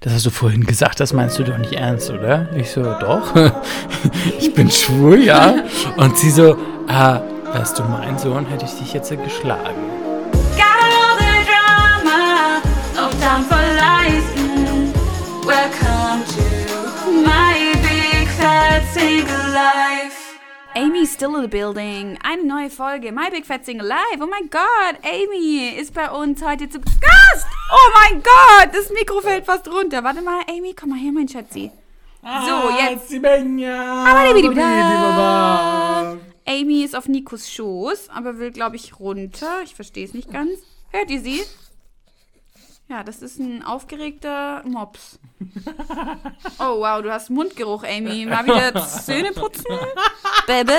[0.00, 2.48] das hast du vorhin gesagt, das meinst du doch nicht ernst, oder?
[2.56, 3.34] Ich so, doch.
[4.38, 5.54] ich bin schwul, ja.
[5.96, 6.56] Und sie so,
[6.88, 7.20] ah,
[7.52, 9.95] wärst du mein Sohn, hätte ich dich jetzt geschlagen.
[21.06, 22.18] Amy still in the building.
[22.24, 23.12] Eine neue Folge.
[23.12, 24.20] My Big Fat Single Live.
[24.20, 27.46] Oh mein Gott, Amy ist bei uns heute zu Gast.
[27.70, 30.02] Oh mein Gott, das Mikro fällt fast runter.
[30.02, 31.70] Warte mal, Amy, komm mal her, mein Schatzi.
[32.22, 33.12] So, jetzt.
[36.44, 39.62] Amy ist auf Nikos Schoß, aber will, glaube ich, runter.
[39.62, 40.58] Ich verstehe es nicht ganz.
[40.90, 41.42] Hört ihr sie?
[42.88, 45.18] Ja, das ist ein aufgeregter Mops.
[46.58, 48.26] Oh, wow, du hast Mundgeruch, Amy.
[48.26, 49.64] Mal wieder Zähne putzen?
[50.46, 50.72] Bebe?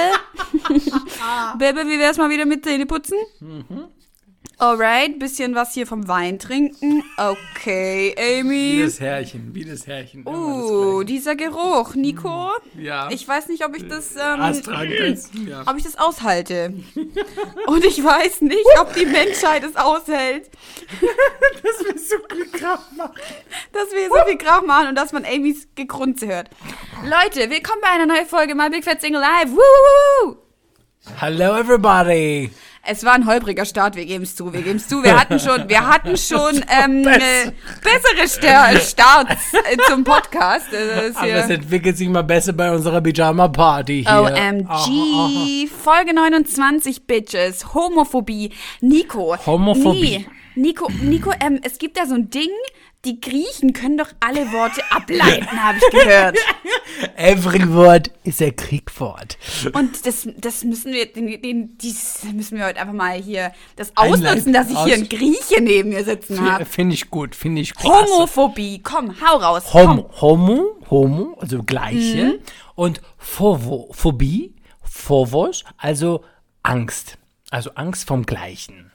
[1.58, 3.18] Bebe, wie wär's mal wieder mit Zähne putzen?
[4.60, 7.04] Alright, bisschen was hier vom Wein trinken.
[7.18, 8.82] Okay, Wie Amy.
[8.84, 10.26] das Herrchen, wie das Herrchen.
[10.26, 11.94] Immer Uh, dieser Geruch.
[11.94, 12.50] Nico?
[12.74, 13.08] das Ja.
[13.12, 15.30] Ich weiß nicht, ob ich das, ähm, Astragens.
[15.48, 15.62] Ja.
[15.68, 16.74] ob ich das aushalte.
[17.68, 20.50] Und ich weiß nicht, ob die Menschheit es aushält,
[21.62, 22.60] Das willst du Glück
[22.98, 23.12] machen.
[23.74, 26.50] dass wir so viel Krach machen und dass man Amys Gegrunze hört.
[27.04, 29.52] Leute, willkommen bei einer neuen Folge My Big Fat Single Live.
[29.52, 30.38] Woo.
[31.20, 32.50] Hello everybody.
[32.90, 35.04] Es war ein holpriger Start, wir geben es zu, wir geben es zu.
[35.04, 37.52] Wir hatten schon, wir hatten schon ähm, äh,
[37.84, 40.72] bessere Ster Starts äh, zum Podcast.
[40.72, 44.22] Äh, Aber es entwickelt sich mal besser bei unserer Pyjama Party hier.
[44.22, 48.52] OMG, Folge 29, Bitches, Homophobie.
[48.80, 49.36] Nico.
[49.46, 50.20] Homophobie.
[50.20, 50.28] Nee.
[50.56, 52.50] Nico, Nico, ähm, es gibt da so ein Ding,
[53.06, 56.38] die Griechen können doch alle Worte ableiten, habe ich gehört.
[57.16, 59.38] Every word is a Kriegwort.
[59.74, 63.96] Und das, das müssen wir, den, den, dies müssen wir heute einfach mal hier, das
[63.96, 64.54] ausnutzen, Einleiten.
[64.54, 66.66] dass ich hier einen Aus- Grieche neben mir sitzen habe.
[66.66, 67.86] Finde ich gut, finde ich gut.
[67.86, 69.74] Homophobie, komm, hau raus.
[69.74, 72.24] Homo, Homo, Homo, also gleiche.
[72.24, 72.40] Mhm.
[72.76, 74.54] Und Phobie,
[74.84, 76.24] Phobos, also
[76.64, 77.18] Angst.
[77.50, 78.87] Also Angst vom Gleichen.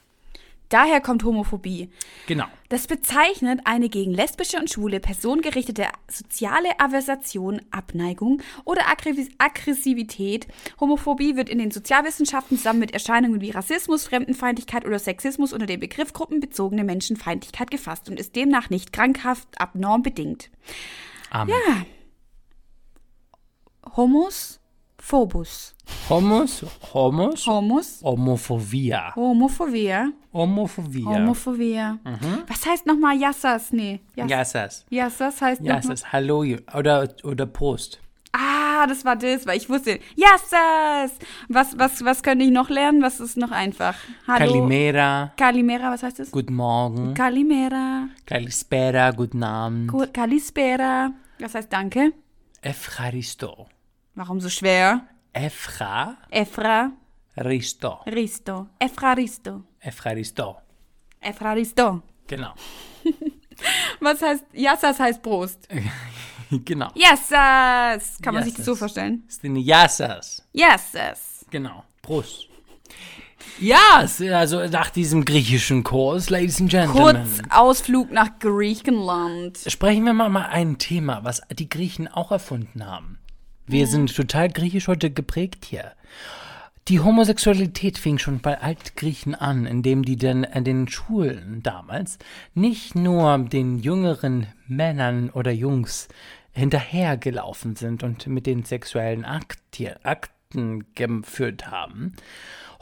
[0.73, 1.91] Daher kommt Homophobie.
[2.27, 2.47] Genau.
[2.71, 10.47] Das bezeichnet eine gegen lesbische und schwule Person gerichtete soziale Aversation, Abneigung oder Aggressivität.
[10.81, 15.79] Homophobie wird in den Sozialwissenschaften zusammen mit Erscheinungen wie Rassismus, Fremdenfeindlichkeit oder Sexismus unter dem
[15.79, 20.51] Begriff gruppenbezogene Menschenfeindlichkeit gefasst und ist demnach nicht krankhaft, abnorm bedingt.
[21.29, 21.55] Amen.
[21.67, 21.85] Ja.
[23.95, 24.59] Homos,
[25.05, 25.75] Phobus.
[26.09, 26.65] Homos,
[26.95, 29.13] Homos, Homos, Homophobia.
[29.17, 29.93] Homophobie.
[30.33, 31.05] Homophobia.
[31.05, 31.77] Homophobie.
[32.47, 33.73] Was heißt nochmal Yassas?
[33.73, 34.01] Nee.
[34.17, 34.87] Yass- Yassas.
[34.91, 35.61] Yassas heißt.
[35.61, 36.13] Yassas.
[36.13, 36.45] Hallo.
[36.79, 37.99] Oder, oder Prost.
[38.33, 39.99] Ah, das war das, weil ich wusste.
[40.15, 41.19] Yassas!
[41.49, 43.03] Was, was, was könnte ich noch lernen?
[43.03, 43.97] Was ist noch einfach?
[44.29, 44.39] Hallo.
[44.53, 45.33] Kalimera.
[45.37, 46.31] Kalimera, was heißt das?
[46.31, 47.13] Guten Morgen.
[47.15, 48.07] Kalimera.
[48.25, 49.11] Kalispera.
[49.11, 49.91] Guten Abend.
[50.15, 51.11] Kalispera.
[51.41, 52.13] Was heißt Danke?
[52.63, 53.67] Efcharisto.
[54.15, 55.07] Warum so schwer?
[55.33, 56.19] Efra.
[56.31, 56.93] Efra
[57.37, 58.01] Risto.
[58.07, 58.69] Risto.
[58.79, 59.65] Efra Risto.
[59.81, 60.57] Efcharisto.
[61.21, 62.03] Efra Risto.
[62.27, 62.53] Genau.
[64.01, 65.67] Was heißt, Yassas heißt Prost.
[66.51, 66.91] genau.
[66.95, 68.19] Yassas!
[68.21, 68.79] Kann man sich das so Yassas.
[68.79, 69.25] vorstellen?
[69.27, 70.47] Das sind die Yassas.
[70.53, 71.47] Yassas.
[71.51, 71.85] Genau.
[72.03, 72.49] Prost.
[73.59, 77.27] Ja, also nach diesem griechischen Kurs, Ladies and Gentlemen.
[77.27, 79.59] Kurz Ausflug nach Griechenland.
[79.67, 83.19] Sprechen wir mal mal ein Thema, was die Griechen auch erfunden haben.
[83.67, 85.93] Wir sind total griechisch heute geprägt hier.
[86.89, 92.19] Die Homosexualität fing schon bei Altgriechen an, indem die dann an den Schulen damals
[92.55, 96.09] nicht nur den jüngeren Männern oder Jungs
[96.51, 102.15] hinterhergelaufen sind und mit den sexuellen Akti Akten geführt haben.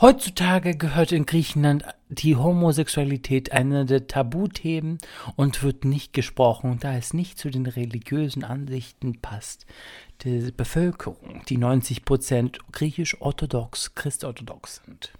[0.00, 4.96] Heutzutage gehört in Griechenland die Homosexualität einer der Tabuthemen
[5.36, 9.66] und wird nicht gesprochen, da es nicht zu den religiösen Ansichten passt
[10.24, 15.12] der Bevölkerung, die 90% griechisch-orthodox, christorthodox sind.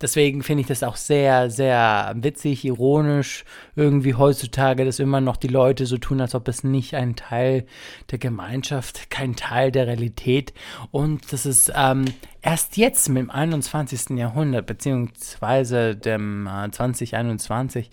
[0.00, 5.48] Deswegen finde ich das auch sehr, sehr witzig, ironisch, irgendwie heutzutage, dass immer noch die
[5.48, 7.66] Leute so tun, als ob es nicht ein Teil
[8.12, 10.54] der Gemeinschaft, kein Teil der Realität
[10.92, 12.04] und das ist ähm,
[12.42, 14.16] erst jetzt mit dem 21.
[14.16, 17.90] Jahrhundert, beziehungsweise dem äh, 2021,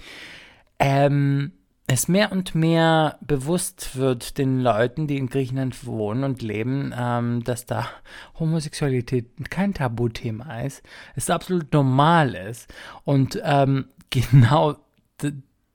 [0.77, 1.53] ähm,
[1.87, 7.43] es mehr und mehr bewusst wird den Leuten, die in Griechenland wohnen und leben, ähm,
[7.43, 7.87] dass da
[8.39, 10.83] Homosexualität kein Tabuthema ist,
[11.15, 12.73] es absolut normal ist
[13.03, 14.77] und ähm, genau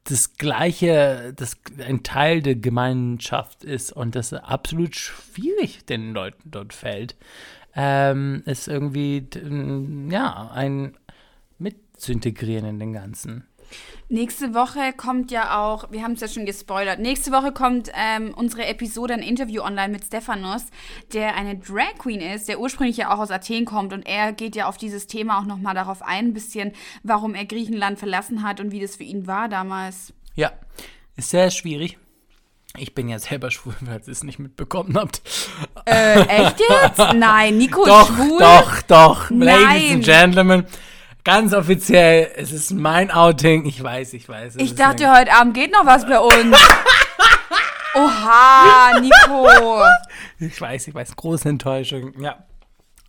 [0.04, 6.72] das Gleiche, das ein Teil der Gemeinschaft ist und das absolut schwierig den Leuten dort
[6.72, 7.16] fällt,
[7.76, 9.26] ähm, ist irgendwie,
[10.10, 10.96] ja, ein
[11.58, 13.44] mit zu integrieren in den Ganzen.
[14.08, 18.34] Nächste Woche kommt ja auch, wir haben es ja schon gespoilert, nächste Woche kommt ähm,
[18.34, 20.64] unsere Episode, ein Interview online mit Stephanos,
[21.12, 24.56] der eine Drag Queen ist, der ursprünglich ja auch aus Athen kommt und er geht
[24.56, 26.72] ja auf dieses Thema auch nochmal darauf ein, ein bisschen,
[27.02, 30.12] warum er Griechenland verlassen hat und wie das für ihn war damals.
[30.34, 30.52] Ja,
[31.16, 31.98] ist sehr schwierig.
[32.78, 35.22] Ich bin ja selber schwul, falls ihr es nicht mitbekommen habt.
[35.86, 36.98] Äh, echt jetzt?
[37.14, 38.38] Nein, Nico ist Doch, schwul.
[38.38, 39.30] doch, doch.
[39.30, 39.92] Ladies Nein.
[39.94, 40.66] and Gentlemen,
[41.24, 43.66] ganz offiziell, es ist mein Outing.
[43.66, 44.56] Ich weiß, ich weiß.
[44.56, 46.56] Ich dachte, ein- heute Abend geht noch was bei uns.
[47.94, 49.48] Oha, Nico.
[50.38, 51.16] Ich weiß, ich weiß.
[51.16, 52.12] Große Enttäuschung.
[52.20, 52.36] Ja.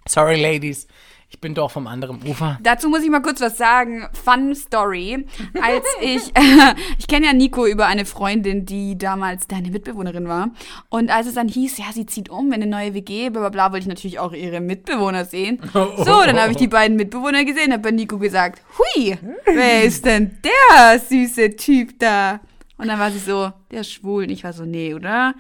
[0.08, 0.88] Sorry, Ladies.
[1.34, 2.60] Ich bin doch vom anderen Ufer.
[2.62, 4.06] Dazu muss ich mal kurz was sagen.
[4.12, 5.26] Fun Story.
[5.62, 6.32] Als ich,
[7.00, 10.50] ich kenne ja Nico über eine Freundin, die damals deine Mitbewohnerin war.
[10.90, 13.50] Und als es dann hieß, ja, sie zieht um in eine neue WG, bla bla
[13.50, 15.60] bla, wollte ich natürlich auch ihre Mitbewohner sehen.
[15.72, 20.06] So, dann habe ich die beiden Mitbewohner gesehen, habe bei Nico gesagt, hui, wer ist
[20.06, 22.40] denn der süße Typ da?
[22.78, 24.24] Und dann war sie so, der ist schwul.
[24.24, 25.34] Und ich war so, nee, oder?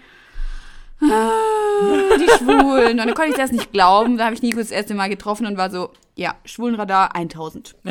[1.03, 2.91] Ah, die Schwulen.
[2.91, 4.17] Und dann konnte ich das nicht glauben.
[4.17, 7.75] Da habe ich Nico das erste Mal getroffen und war so, ja, Schwulenradar 1000.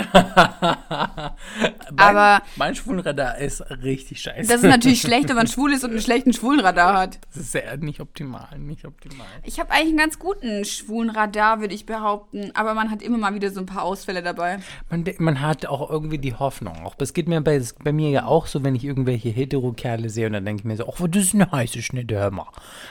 [1.96, 4.48] Aber- Mein Schwulenradar ist richtig scheiße.
[4.52, 7.18] Das ist natürlich schlecht, wenn man schwul ist und einen schlechten Schwulenradar hat.
[7.28, 9.26] Das ist sehr nicht optimal, nicht optimal.
[9.44, 12.50] Ich habe eigentlich einen ganz guten Schwulenradar, würde ich behaupten.
[12.54, 14.58] Aber man hat immer mal wieder so ein paar Ausfälle dabei.
[14.90, 16.84] Man, man hat auch irgendwie die Hoffnung.
[16.84, 20.26] Auch das geht mir bei, bei mir ja auch so, wenn ich irgendwelche Hetero-Kerle sehe
[20.26, 22.46] und dann denke ich mir so, ach, das ist eine heiße Schnitte, hör mal.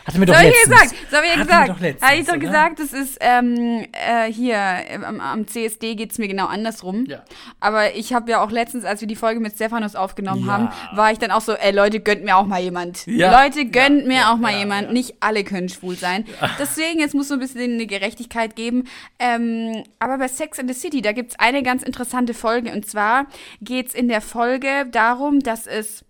[0.06, 0.82] Hat er mir doch So habe ich letztens.
[0.82, 2.02] gesagt, so habe ich wir gesagt.
[2.02, 4.56] Habe ich doch gesagt, das ist ähm, äh, hier
[4.88, 7.06] ähm, am, CSD geht es mir genau andersrum.
[7.08, 7.24] Ja.
[7.60, 10.52] Aber ich habe ja auch letztens, als wir die Folge mit Stephanus aufgenommen Ja.
[10.54, 13.06] haben, war ich dann auch so, ey Leute, gönnt mir auch mal jemand.
[13.08, 13.44] Ja.
[13.44, 14.92] Leute, gönnt mir auch mal jemand.
[14.94, 16.26] Nicht alle können schwul sein.
[16.60, 18.86] Deswegen, jetzt muss so ein bisschen eine Gerechtigkeit geben.
[19.20, 22.72] Ähm, aber bei Sex in the City, da gibt es eine ganz interessante Folge.
[22.72, 23.28] Und zwar
[23.62, 26.04] geht es in der Folge darum, dass es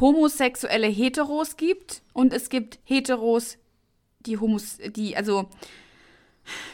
[0.00, 3.56] homosexuelle Heteros gibt und es gibt Heteros,
[4.20, 5.48] die Homos, die, also,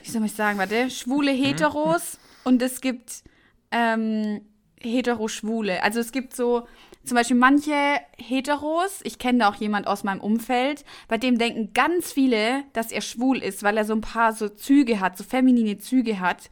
[0.03, 3.23] wie soll ich sagen, warte, schwule Heteros und es gibt
[3.71, 4.43] ähm,
[4.81, 5.83] Hetero-Schwule.
[5.83, 6.67] Also es gibt so
[7.05, 7.75] zum Beispiel manche
[8.17, 12.93] Heteros, ich kenne da auch jemand aus meinem Umfeld, bei dem denken ganz viele, dass
[12.93, 16.49] er schwul ist, weil er so ein paar so Züge hat, so feminine Züge hat.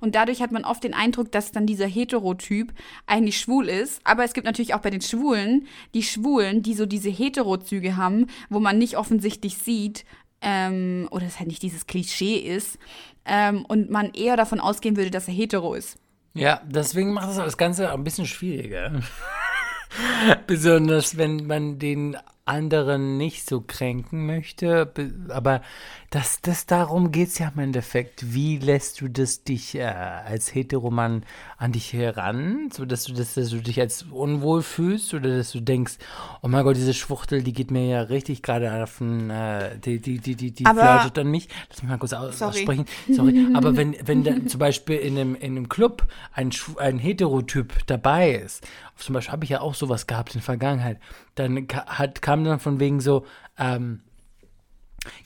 [0.00, 2.72] Und dadurch hat man oft den Eindruck, dass dann dieser Heterotyp
[3.06, 4.00] eigentlich schwul ist.
[4.04, 8.26] Aber es gibt natürlich auch bei den Schwulen, die Schwulen, die so diese Heterozüge haben,
[8.50, 10.04] wo man nicht offensichtlich sieht,
[10.42, 12.78] ähm, oder es halt nicht dieses Klischee ist,
[13.24, 15.98] ähm, und man eher davon ausgehen würde, dass er hetero ist.
[16.34, 19.00] Ja, deswegen macht das das Ganze ein bisschen schwieriger.
[20.46, 24.86] Besonders wenn man den anderen nicht so kränken möchte.
[24.86, 25.62] Be- Aber
[26.10, 28.34] das, das darum geht es ja im Endeffekt.
[28.34, 31.24] Wie lässt du das dich äh, als Heteromann
[31.56, 35.52] an dich heran, so dass du, das, dass du dich als unwohl fühlst oder dass
[35.52, 35.94] du denkst,
[36.42, 40.00] oh mein Gott, diese Schwuchtel, die geht mir ja richtig gerade auf den, äh, die,
[40.00, 41.48] die, die, die, die flirtet an mich.
[41.70, 42.50] Lass mich mal kurz aus, Sorry.
[42.58, 42.86] aussprechen.
[43.08, 43.46] Sorry.
[43.54, 48.32] Aber wenn, wenn dann zum Beispiel in einem, in einem Club ein, ein Heterotyp dabei
[48.32, 48.66] ist,
[48.96, 51.00] zum Beispiel habe ich ja auch sowas gehabt in der Vergangenheit,
[51.34, 53.24] dann hat, kam dann von wegen so,
[53.58, 54.02] ähm,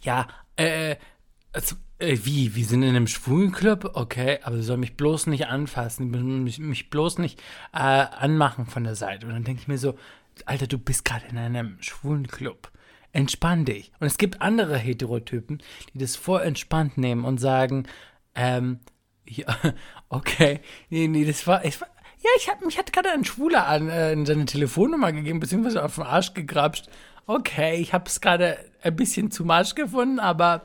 [0.02, 0.26] ja,
[0.56, 0.96] äh,
[1.52, 3.90] also, äh, wie, wir sind in einem schwulen Club?
[3.94, 7.40] Okay, aber sie soll mich bloß nicht anfassen, mich, mich bloß nicht
[7.72, 9.26] äh, anmachen von der Seite.
[9.26, 9.94] Und dann denke ich mir so,
[10.44, 12.70] Alter, du bist gerade in einem schwulen Club.
[13.12, 13.92] Entspann dich.
[13.98, 15.62] Und es gibt andere Heterotypen,
[15.94, 17.86] die das voll entspannt nehmen und sagen,
[18.34, 18.80] ähm,
[19.28, 19.56] ja,
[20.08, 20.60] okay,
[20.90, 21.88] nee, nee, das war, ich war
[22.22, 25.96] ja, ich hab, mich hat gerade ein Schwuler an äh, seine Telefonnummer gegeben, beziehungsweise auf
[25.96, 26.88] den Arsch gegrapscht.
[27.26, 30.62] Okay, ich habe es gerade ein bisschen zu Marsch gefunden, aber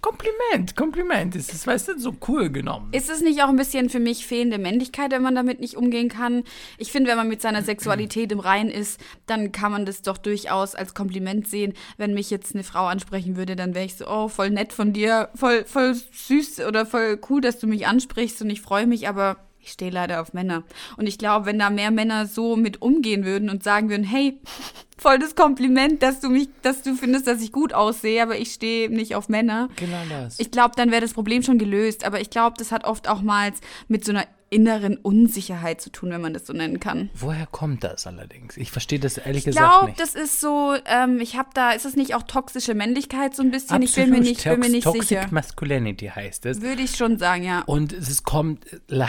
[0.00, 1.36] Kompliment, Kompliment.
[1.36, 2.88] Es ist, weißt du, so cool genommen.
[2.92, 6.08] Ist es nicht auch ein bisschen für mich fehlende Männlichkeit, wenn man damit nicht umgehen
[6.08, 6.44] kann?
[6.78, 10.16] Ich finde, wenn man mit seiner Sexualität im Reinen ist, dann kann man das doch
[10.16, 11.74] durchaus als Kompliment sehen.
[11.98, 14.92] Wenn mich jetzt eine Frau ansprechen würde, dann wäre ich so, oh, voll nett von
[14.92, 19.06] dir, voll, voll süß oder voll cool, dass du mich ansprichst und ich freue mich,
[19.06, 20.64] aber ich stehe leider auf Männer.
[20.96, 24.38] Und ich glaube, wenn da mehr Männer so mit umgehen würden und sagen würden, hey,
[24.98, 28.52] voll das Kompliment, dass du mich, dass du findest, dass ich gut aussehe, aber ich
[28.52, 29.68] stehe nicht auf Männer.
[29.76, 30.38] Genau das.
[30.40, 32.04] Ich glaube, dann wäre das Problem schon gelöst.
[32.04, 33.52] Aber ich glaube, das hat oft auch mal
[33.88, 37.08] mit so einer inneren Unsicherheit zu tun, wenn man das so nennen kann.
[37.14, 38.56] Woher kommt das allerdings?
[38.56, 40.00] Ich verstehe das ehrlich Ich gesagt glaube, nicht.
[40.00, 43.52] das ist so, ähm, ich habe da, ist es nicht auch toxische Männlichkeit so ein
[43.52, 43.80] bisschen?
[43.80, 45.26] ich bin mir nicht, bin mir Tox- nicht Toxic sicher.
[45.30, 46.62] Masculinity heißt es.
[46.62, 47.62] Würde ich schon sagen, ja.
[47.66, 49.06] Und es kommt, le-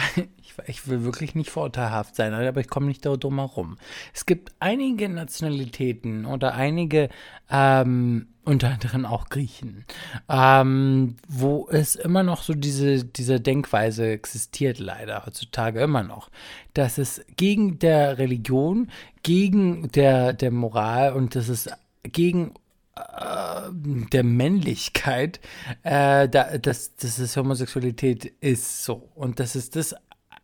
[0.66, 3.78] Ich, will wirklich nicht vorteilhaft sein, aber ich komme nicht drum herum.
[4.14, 7.08] Es gibt einige Nationalitäten oder einige,
[7.50, 9.84] ähm, unter anderem auch Griechen,
[10.28, 16.30] ähm, wo es immer noch so diese, diese Denkweise existiert, leider heutzutage immer noch,
[16.74, 18.90] dass es gegen der Religion,
[19.22, 21.70] gegen der, der Moral und das ist
[22.02, 22.54] gegen
[22.94, 23.70] äh,
[24.12, 25.40] der Männlichkeit,
[25.82, 29.08] äh, da, dass, dass es Homosexualität ist so.
[29.14, 29.94] Und das ist das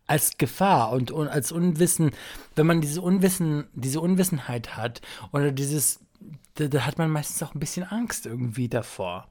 [0.09, 2.11] als Gefahr und, und als Unwissen,
[2.55, 5.01] wenn man diese Unwissen, diese Unwissenheit hat
[5.31, 5.99] oder dieses,
[6.55, 9.27] da, da hat man meistens auch ein bisschen Angst irgendwie davor.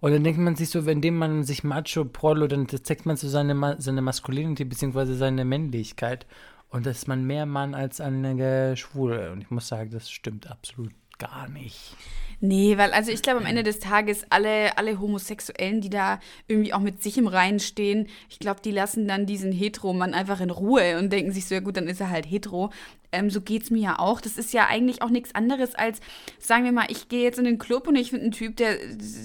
[0.00, 3.28] Und dann denkt man sich so, indem man sich Macho, Prolo, dann zeigt man so
[3.28, 5.14] seine, seine Maskulinität bzw.
[5.14, 6.26] seine Männlichkeit.
[6.68, 9.32] Und das ist man mehr Mann als eine Schwule.
[9.32, 11.96] Und ich muss sagen, das stimmt absolut gar nicht.
[12.40, 16.72] Nee, weil also ich glaube am Ende des Tages alle, alle Homosexuellen, die da irgendwie
[16.72, 20.50] auch mit sich im Reinen stehen, ich glaube, die lassen dann diesen Hetero-Mann einfach in
[20.50, 22.70] Ruhe und denken sich so, ja gut, dann ist er halt hetero.
[23.12, 24.20] Ähm, so geht's mir ja auch.
[24.20, 26.00] Das ist ja eigentlich auch nichts anderes als,
[26.38, 28.76] sagen wir mal, ich gehe jetzt in den Club und ich finde einen Typ, der,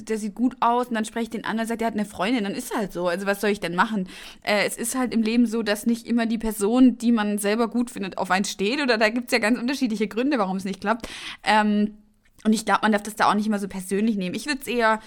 [0.03, 2.05] der sieht gut aus und dann spreche ich den an und sagt, der hat eine
[2.05, 3.07] Freundin, dann ist er halt so.
[3.07, 4.07] Also was soll ich denn machen?
[4.43, 7.67] Äh, es ist halt im Leben so, dass nicht immer die Person, die man selber
[7.67, 10.81] gut findet, auf einen steht oder da gibt's ja ganz unterschiedliche Gründe, warum es nicht
[10.81, 11.07] klappt.
[11.43, 11.95] Ähm,
[12.43, 14.35] und ich glaube, man darf das da auch nicht immer so persönlich nehmen.
[14.35, 14.99] Ich würde es eher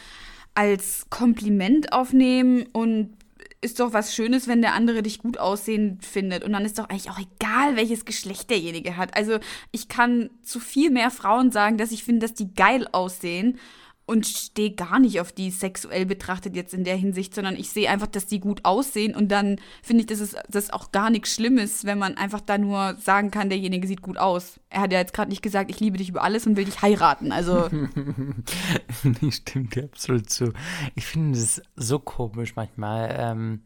[0.54, 3.16] als Kompliment aufnehmen und
[3.62, 6.42] ist doch was Schönes, wenn der andere dich gut aussehen findet.
[6.42, 9.16] Und dann ist doch eigentlich auch egal, welches Geschlecht derjenige hat.
[9.16, 9.38] Also
[9.70, 13.58] ich kann zu viel mehr Frauen sagen, dass ich finde, dass die geil aussehen
[14.06, 17.88] und stehe gar nicht auf die sexuell betrachtet jetzt in der Hinsicht, sondern ich sehe
[17.88, 21.35] einfach, dass die gut aussehen und dann finde ich, dass es das auch gar nichts
[21.35, 24.61] Schlimmes, wenn man einfach da nur sagen kann, derjenige sieht gut aus.
[24.71, 26.82] Er hat ja jetzt gerade nicht gesagt, ich liebe dich über alles und will dich
[26.82, 27.32] heiraten.
[27.32, 27.68] Also
[29.30, 30.52] stimmt dir absolut zu.
[30.94, 33.16] Ich finde es so komisch manchmal.
[33.18, 33.62] Ähm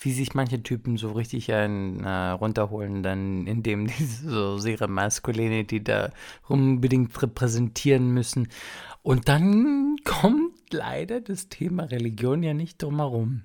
[0.00, 5.82] wie sich manche Typen so richtig einen, äh, runterholen, dann indem die so ihre Masculinity
[5.82, 6.10] da
[6.46, 8.48] unbedingt repräsentieren müssen.
[9.08, 13.44] Und dann kommt leider das Thema Religion ja nicht drumherum.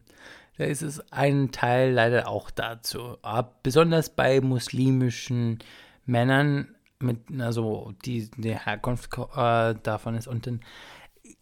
[0.57, 3.17] Da ist es ein Teil leider auch dazu.
[3.63, 5.59] Besonders bei muslimischen
[6.05, 10.27] Männern, mit, also die, die Herkunft äh, davon ist.
[10.27, 10.59] Und dann,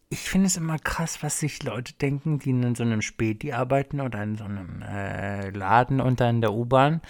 [0.10, 4.02] ich finde es immer krass, was sich Leute denken, die in so einem Späti arbeiten
[4.02, 7.02] oder in so einem äh, Laden unter in der U-Bahn,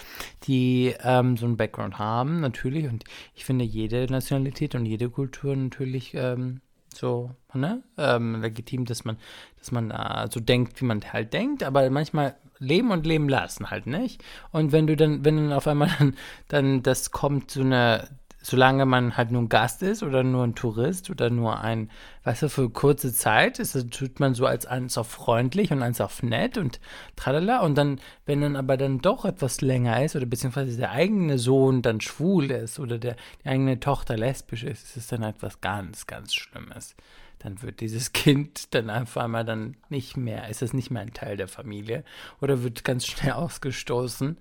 [0.44, 2.88] die ähm, so einen Background haben, natürlich.
[2.88, 3.04] Und
[3.34, 6.62] ich finde jede Nationalität und jede Kultur natürlich ähm,
[6.96, 7.82] so, ne?
[7.98, 9.16] Ähm, legitim, dass man,
[9.58, 13.70] dass man äh, so denkt, wie man halt denkt, aber manchmal leben und leben lassen
[13.70, 14.22] halt nicht.
[14.52, 16.16] Und wenn du dann, wenn dann auf einmal dann,
[16.48, 18.08] dann das kommt, so eine
[18.42, 21.90] solange man halt nur ein Gast ist oder nur ein Tourist oder nur ein,
[22.24, 26.00] weißt du, für kurze Zeit, ist, tut man so als eins auf freundlich und eins
[26.00, 26.80] auf nett und
[27.16, 27.60] tralala.
[27.60, 31.82] Und dann, wenn dann aber dann doch etwas länger ist oder beziehungsweise der eigene Sohn
[31.82, 36.06] dann schwul ist oder der, die eigene Tochter lesbisch ist, ist es dann etwas ganz,
[36.06, 36.96] ganz Schlimmes.
[37.38, 41.14] Dann wird dieses Kind dann einfach einmal dann nicht mehr, ist es nicht mehr ein
[41.14, 42.04] Teil der Familie
[42.40, 44.36] oder wird ganz schnell ausgestoßen.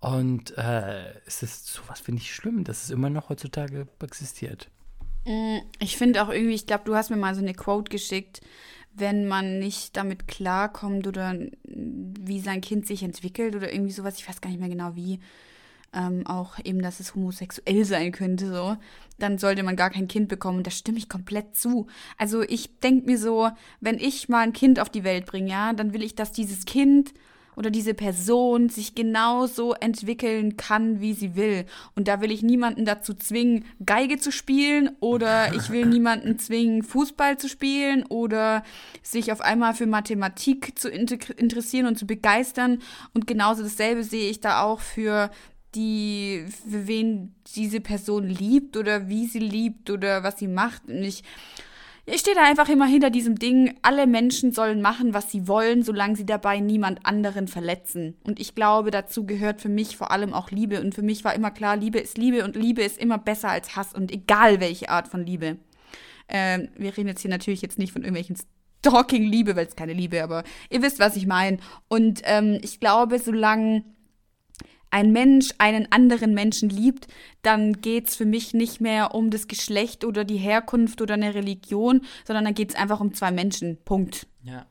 [0.00, 4.68] Und äh, es ist sowas, finde ich schlimm, dass es immer noch heutzutage existiert.
[5.26, 8.40] Mm, ich finde auch irgendwie, ich glaube, du hast mir mal so eine Quote geschickt,
[8.94, 14.28] wenn man nicht damit klarkommt oder wie sein Kind sich entwickelt oder irgendwie sowas, ich
[14.28, 15.20] weiß gar nicht mehr genau wie,
[15.92, 18.76] ähm, auch eben, dass es homosexuell sein könnte, so,
[19.18, 20.58] dann sollte man gar kein Kind bekommen.
[20.58, 21.88] Und da stimme ich komplett zu.
[22.16, 25.72] Also ich denke mir so, wenn ich mal ein Kind auf die Welt bringe, ja,
[25.72, 27.12] dann will ich, dass dieses Kind
[27.56, 31.66] oder diese Person sich genauso entwickeln kann, wie sie will.
[31.94, 36.82] Und da will ich niemanden dazu zwingen, Geige zu spielen oder ich will niemanden zwingen,
[36.82, 38.62] Fußball zu spielen oder
[39.02, 42.78] sich auf einmal für Mathematik zu interessieren und zu begeistern.
[43.14, 45.30] Und genauso dasselbe sehe ich da auch für
[45.74, 50.88] die, für wen diese Person liebt oder wie sie liebt oder was sie macht.
[50.88, 51.22] Und ich
[52.12, 55.82] ich stehe da einfach immer hinter diesem Ding, alle Menschen sollen machen, was sie wollen,
[55.82, 58.16] solange sie dabei niemand anderen verletzen.
[58.24, 60.80] Und ich glaube, dazu gehört für mich vor allem auch Liebe.
[60.80, 63.76] Und für mich war immer klar, Liebe ist Liebe und Liebe ist immer besser als
[63.76, 65.58] Hass und egal welche Art von Liebe.
[66.28, 68.36] Ähm, wir reden jetzt hier natürlich jetzt nicht von irgendwelchen
[68.80, 71.58] Stalking-Liebe, weil es keine Liebe, aber ihr wisst, was ich meine.
[71.88, 73.84] Und ähm, ich glaube, solange
[74.90, 77.06] ein Mensch einen anderen Menschen liebt,
[77.42, 81.34] dann geht es für mich nicht mehr um das Geschlecht oder die Herkunft oder eine
[81.34, 83.78] Religion, sondern dann geht es einfach um zwei Menschen.
[83.84, 84.26] Punkt.
[84.42, 84.66] Ja.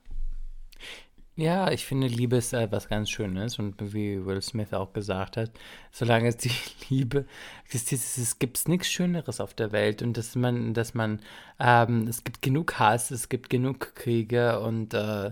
[1.40, 5.52] Ja, ich finde, Liebe ist etwas ganz Schönes und wie Will Smith auch gesagt hat,
[5.90, 6.52] solange es die
[6.90, 7.26] Liebe
[7.64, 11.22] existiert, es gibt nichts Schöneres auf der Welt und dass man, dass man,
[11.58, 15.32] ähm, es gibt genug Hass, es gibt genug Kriege und äh,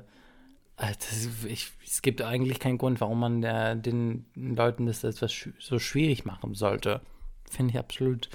[0.77, 5.79] das, ich, es gibt eigentlich keinen Grund, warum man äh, den Leuten das etwas so
[5.79, 7.01] schwierig machen sollte.
[7.49, 8.29] Finde ich absolut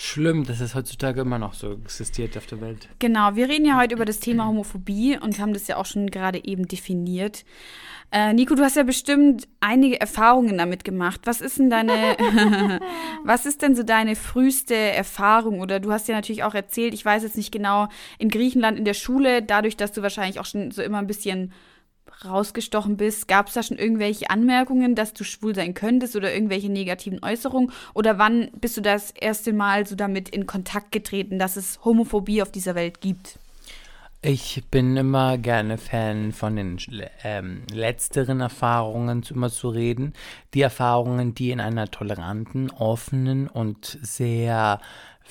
[0.00, 2.88] schlimm, dass es heutzutage immer noch so existiert auf der Welt.
[2.98, 6.10] Genau, wir reden ja heute über das Thema Homophobie und haben das ja auch schon
[6.10, 7.44] gerade eben definiert.
[8.10, 11.20] Äh, Nico, du hast ja bestimmt einige Erfahrungen damit gemacht.
[11.24, 11.92] Was ist denn deine,
[13.24, 15.60] was ist denn so deine früheste Erfahrung?
[15.60, 17.88] Oder du hast ja natürlich auch erzählt, ich weiß jetzt nicht genau,
[18.18, 21.52] in Griechenland in der Schule, dadurch, dass du wahrscheinlich auch schon so immer ein bisschen
[22.24, 26.70] rausgestochen bist, gab es da schon irgendwelche Anmerkungen, dass du schwul sein könntest oder irgendwelche
[26.70, 27.72] negativen Äußerungen?
[27.94, 32.42] Oder wann bist du das erste Mal so damit in Kontakt getreten, dass es Homophobie
[32.42, 33.38] auf dieser Welt gibt?
[34.22, 36.76] Ich bin immer gerne Fan von den
[37.24, 40.12] ähm, letzteren Erfahrungen immer zu reden.
[40.52, 44.78] Die Erfahrungen, die in einer toleranten, offenen und sehr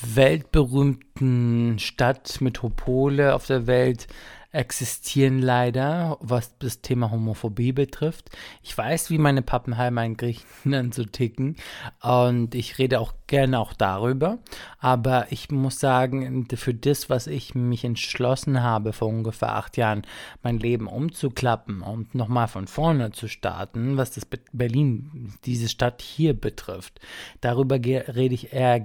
[0.02, 4.08] weltberühmten Stadtmetropole auf der Welt
[4.52, 8.32] existieren leider, was das Thema Homophobie betrifft.
[8.64, 11.56] Ich weiß, wie meine Pappenheimer in Griechenland so ticken
[12.02, 14.40] und ich rede auch gerne auch darüber,
[14.80, 20.02] aber ich muss sagen, für das, was ich mich entschlossen habe, vor ungefähr acht Jahren
[20.42, 26.34] mein Leben umzuklappen und nochmal von vorne zu starten, was das Berlin, diese Stadt hier
[26.34, 27.00] betrifft,
[27.42, 28.84] darüber rede ich eher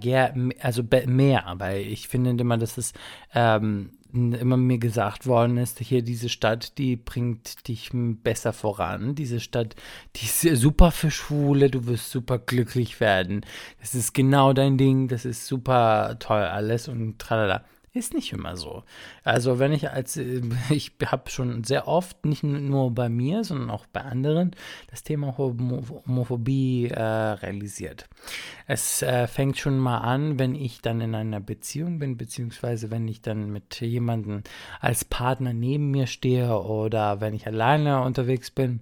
[0.60, 2.92] also mehr, weil ich finde immer, dass es
[3.34, 9.14] ähm, immer mir gesagt worden ist, hier diese Stadt, die bringt dich besser voran.
[9.14, 9.74] Diese Stadt,
[10.16, 13.44] die ist super für Schwule, du wirst super glücklich werden.
[13.80, 17.64] Das ist genau dein Ding, das ist super toll alles und tralala.
[17.96, 18.82] Ist nicht immer so.
[19.22, 23.70] Also wenn ich als, äh, ich habe schon sehr oft, nicht nur bei mir, sondern
[23.70, 24.50] auch bei anderen,
[24.90, 28.08] das Thema Homophobie äh, realisiert.
[28.66, 33.06] Es äh, fängt schon mal an, wenn ich dann in einer Beziehung bin, beziehungsweise wenn
[33.06, 34.42] ich dann mit jemandem
[34.80, 38.80] als Partner neben mir stehe oder wenn ich alleine unterwegs bin.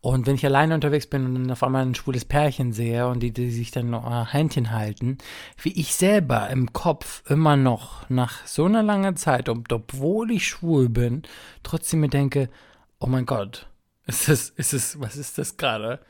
[0.00, 3.20] Und wenn ich alleine unterwegs bin und dann auf einmal ein schwules Pärchen sehe und
[3.20, 5.18] die, die sich dann noch Händchen halten,
[5.62, 10.88] wie ich selber im Kopf immer noch nach so einer langen Zeit, obwohl ich schwul
[10.88, 11.22] bin,
[11.62, 12.48] trotzdem mir denke,
[12.98, 13.68] oh mein Gott,
[14.06, 16.00] ist das, ist es, was ist das gerade?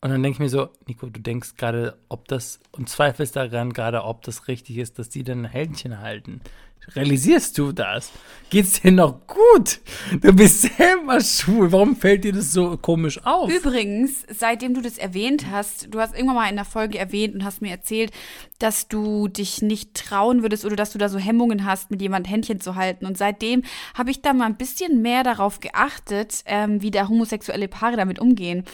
[0.00, 3.72] Und dann denke ich mir so, Nico, du denkst gerade, ob das, und zweifelst daran
[3.72, 6.40] gerade, ob das richtig ist, dass die dann ein Händchen halten.
[6.94, 8.10] Realisierst du das?
[8.50, 9.78] Geht's dir noch gut?
[10.20, 11.70] Du bist selber schwul.
[11.70, 13.48] Warum fällt dir das so komisch auf?
[13.48, 17.44] Übrigens, seitdem du das erwähnt hast, du hast irgendwann mal in der Folge erwähnt und
[17.44, 18.10] hast mir erzählt,
[18.58, 22.30] dass du dich nicht trauen würdest oder dass du da so Hemmungen hast, mit jemandem
[22.30, 23.06] Händchen zu halten.
[23.06, 23.62] Und seitdem
[23.94, 28.18] habe ich da mal ein bisschen mehr darauf geachtet, ähm, wie da homosexuelle Paare damit
[28.18, 28.64] umgehen.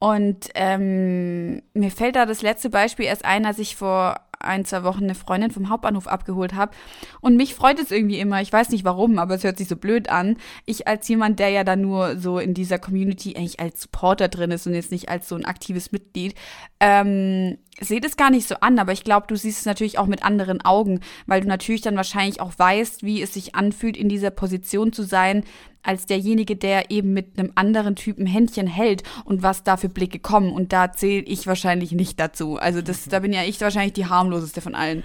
[0.00, 4.82] Und ähm, mir fällt da das letzte Beispiel erst ein, als ich vor ein, zwei
[4.82, 6.72] Wochen eine Freundin vom Hauptbahnhof abgeholt habe.
[7.20, 8.40] Und mich freut es irgendwie immer.
[8.40, 10.36] Ich weiß nicht warum, aber es hört sich so blöd an.
[10.66, 14.50] Ich als jemand, der ja da nur so in dieser Community eigentlich als Supporter drin
[14.50, 16.34] ist und jetzt nicht als so ein aktives Mitglied,
[16.80, 20.06] ähm, sehe das gar nicht so an, aber ich glaube, du siehst es natürlich auch
[20.06, 24.08] mit anderen Augen, weil du natürlich dann wahrscheinlich auch weißt, wie es sich anfühlt, in
[24.08, 25.44] dieser Position zu sein,
[25.82, 30.18] als derjenige, der eben mit einem anderen Typen Händchen hält und was da für Blicke
[30.18, 30.52] kommen.
[30.52, 32.56] Und da zähle ich wahrscheinlich nicht dazu.
[32.56, 35.02] Also das, da bin ja ich wahrscheinlich die harmloseste von allen.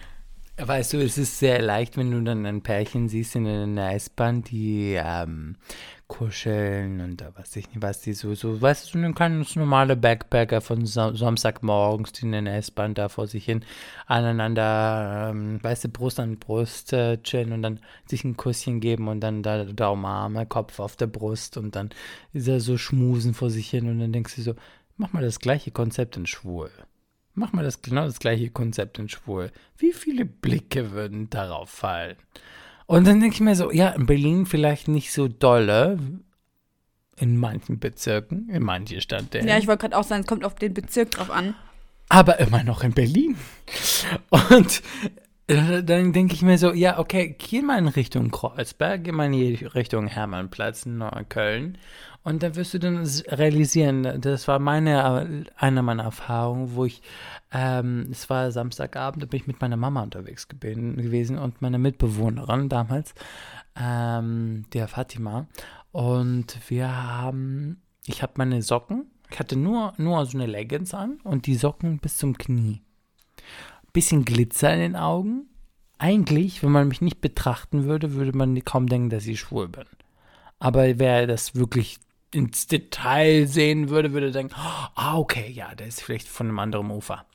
[0.58, 4.42] Weißt du, es ist sehr leicht, wenn du dann ein Pärchen siehst in einer S-Bahn,
[4.42, 5.58] die ähm,
[6.08, 9.98] kuscheln und da weiß ich nicht, was die so, so, weißt du, ein ganz normale
[9.98, 13.66] Backpacker von Samstagmorgens, die in der S-Bahn da vor sich hin
[14.06, 19.10] aneinander, ähm, weißt du, Brust an Brust äh, chillen und dann sich ein Kusschen geben
[19.10, 21.90] und dann da Daumenarme, Kopf auf der Brust und dann
[22.32, 24.56] ist er so schmusen vor sich hin und dann denkst du so,
[24.96, 26.72] mach mal das gleiche Konzept in Schwul.
[27.36, 29.52] Mach mal das genau das gleiche Konzept in Schwul.
[29.78, 32.16] Wie viele Blicke würden darauf fallen?
[32.86, 36.00] Und dann denke ich mir so, ja, in Berlin vielleicht nicht so dolle,
[37.18, 39.48] in manchen Bezirken, in manchen Stadtteilen.
[39.48, 41.56] Ja, ich wollte gerade auch sagen, es kommt auf den Bezirk drauf an.
[42.10, 43.36] Aber immer noch in Berlin.
[44.30, 44.82] Und
[45.48, 49.56] dann denke ich mir so, ja, okay, geh mal in Richtung Kreuzberg, geh mal in
[49.68, 51.78] Richtung Hermannplatz, Neukölln.
[52.24, 57.04] Und da wirst du dann realisieren, das war meine, eine meiner Erfahrungen, wo ich
[57.56, 62.68] ähm, es war Samstagabend, da bin ich mit meiner Mama unterwegs gewesen und meiner Mitbewohnerin
[62.68, 63.14] damals,
[63.80, 65.48] ähm, der Fatima.
[65.92, 71.20] Und wir haben, ich habe meine Socken, ich hatte nur, nur so eine Leggings an
[71.24, 72.82] und die Socken bis zum Knie.
[73.96, 75.48] Bisschen Glitzer in den Augen.
[75.98, 79.86] Eigentlich, wenn man mich nicht betrachten würde, würde man kaum denken, dass ich schwul bin.
[80.60, 82.00] Aber wer das wirklich
[82.32, 86.92] ins Detail sehen würde, würde denken, ah, okay, ja, der ist vielleicht von einem anderen
[86.92, 87.26] Ufer.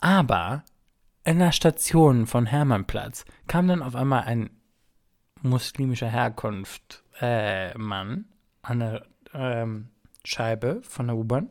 [0.00, 0.64] Aber
[1.24, 4.50] in der Station von Hermannplatz kam dann auf einmal ein
[5.40, 8.26] muslimischer Herkunft äh, Mann
[8.60, 9.88] an der ähm,
[10.24, 11.48] Scheibe von der U-Bahn,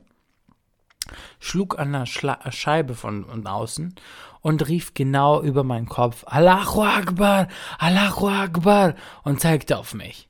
[1.40, 3.96] schlug an der Schla Scheibe von, außen
[4.42, 10.30] und rief genau über meinen Kopf, Allahu Akbar, Allahu Akbar und zeigte auf mich.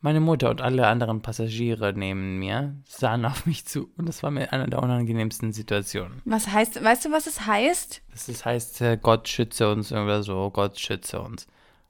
[0.00, 4.30] Meine Mutter und alle anderen Passagiere neben mir sahen auf mich zu und das war
[4.30, 6.20] mir eine der unangenehmsten Situationen.
[6.26, 8.02] Was heißt, weißt du, was es heißt?
[8.10, 11.46] Das ist, heißt, äh, Gott schütze uns oder so, Gott schütze uns.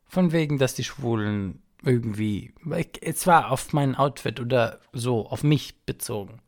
[0.06, 2.54] Von wegen, dass die Schwulen irgendwie,
[3.00, 6.40] es war auf mein Outfit oder so, auf mich bezogen.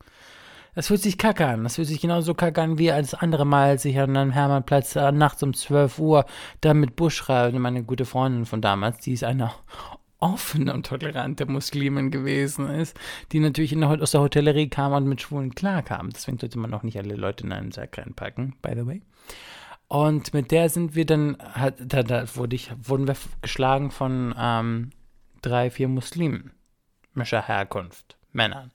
[0.77, 1.63] Das fühlt sich kacke an.
[1.63, 4.95] Das fühlt sich genauso kacke an, wie als andere Mal, als ich an einem Hermannplatz
[4.95, 6.27] äh, nachts um 12 Uhr
[6.61, 9.51] da mit Buschra, meine gute Freundin von damals, die ist eine
[10.19, 12.95] offene und tolerante Muslimin gewesen ist,
[13.31, 16.11] die natürlich in der, aus der Hotellerie kam und mit Schwulen klarkam.
[16.11, 19.01] Deswegen sollte man auch nicht alle Leute in einen Sack reinpacken, by the way.
[19.87, 24.35] Und mit der sind wir dann, hat, da, da wurde ich, wurden wir geschlagen von
[24.37, 24.91] ähm,
[25.41, 26.51] drei, vier Muslimen,
[27.15, 28.69] mischer Herkunft, Männern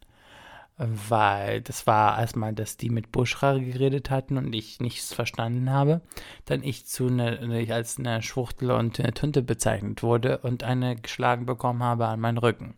[0.79, 6.01] weil das war erstmal, dass die mit Buschra geredet hatten und ich nichts verstanden habe.
[6.47, 10.97] Dann ich zu ne, ich als eine Schwuchtel und eine Tunte bezeichnet wurde und eine
[10.97, 12.75] geschlagen bekommen habe an meinen Rücken.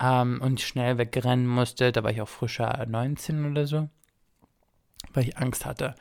[0.00, 3.88] Ähm, und schnell wegrennen musste, da war ich auch frischer 19 oder so,
[5.12, 5.96] weil ich Angst hatte.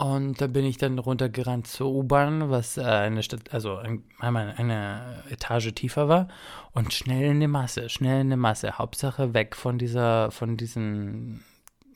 [0.00, 4.54] Und da bin ich dann runtergerannt zur U-Bahn, was äh, eine Stadt, also ein, einmal
[4.56, 6.28] eine Etage tiefer war.
[6.72, 8.78] Und schnell in die Masse, schnell in die Masse.
[8.78, 11.42] Hauptsache weg von dieser, von diesen,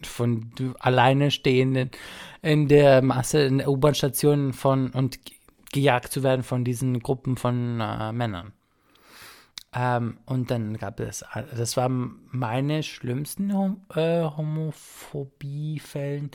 [0.03, 1.93] von alleine stehenden
[2.43, 5.21] in der Masse, in der U-Bahn-Station von und
[5.71, 8.53] gejagt zu werden von diesen Gruppen von äh, Männern.
[9.73, 11.25] Ähm, und dann gab es,
[11.57, 16.33] das waren meine schlimmsten Hom äh, Homophobie-Fällen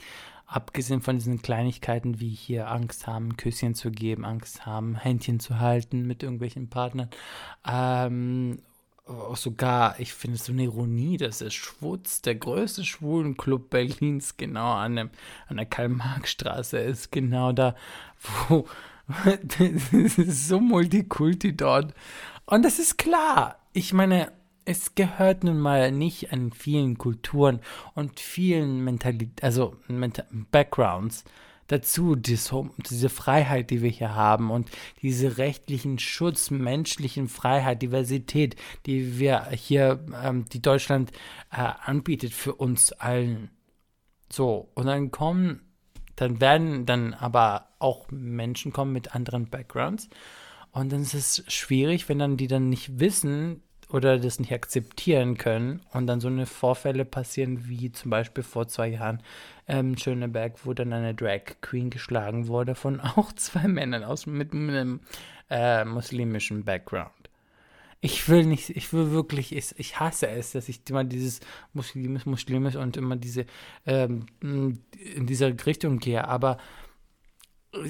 [0.48, 5.60] abgesehen von diesen Kleinigkeiten wie hier Angst haben, Küsschen zu geben, Angst haben, Händchen zu
[5.60, 7.10] halten mit irgendwelchen Partnern,
[7.68, 8.60] ähm,
[9.34, 14.74] sogar, ich finde es so eine Ironie, dass der Schwutz, der größte Schwulenclub Berlins, genau
[14.74, 15.10] an, dem,
[15.48, 17.76] an der Karl-Marx-Straße ist, genau da,
[18.48, 18.68] wo
[19.26, 21.94] es ist so Multikulti dort.
[22.46, 23.60] Und das ist klar.
[23.74, 24.32] Ich meine,
[24.68, 27.62] es gehört nun mal nicht an vielen Kulturen
[27.96, 31.24] und vielen Mentalität, also Menta Backgrounds
[31.68, 32.54] dazu, dies,
[32.90, 34.70] diese Freiheit, die wir hier haben und
[35.02, 41.12] diese rechtlichen Schutz, menschlichen Freiheit, Diversität, die wir hier, ähm, die Deutschland
[41.50, 43.50] äh, anbietet für uns allen.
[44.30, 45.62] So, und dann kommen,
[46.18, 50.10] dann werden dann aber auch Menschen kommen mit anderen Backgrounds.
[50.72, 55.38] Und dann ist es schwierig, wenn dann die dann nicht wissen, oder das nicht akzeptieren
[55.38, 59.22] können und dann so eine Vorfälle passieren, wie zum Beispiel vor zwei Jahren
[59.68, 64.54] ähm, Schöneberg, wo dann eine Drag Queen geschlagen wurde von auch zwei Männern aus mit,
[64.54, 65.00] einem
[65.50, 67.12] äh, muslimischen Background.
[68.00, 71.40] Ich will nicht, ich will wirklich, ich, ich hasse es, dass ich immer dieses
[71.74, 73.46] Muslimisch, Muslimisch und immer diese
[73.88, 76.58] ähm, in dieser Richtung gehe, aber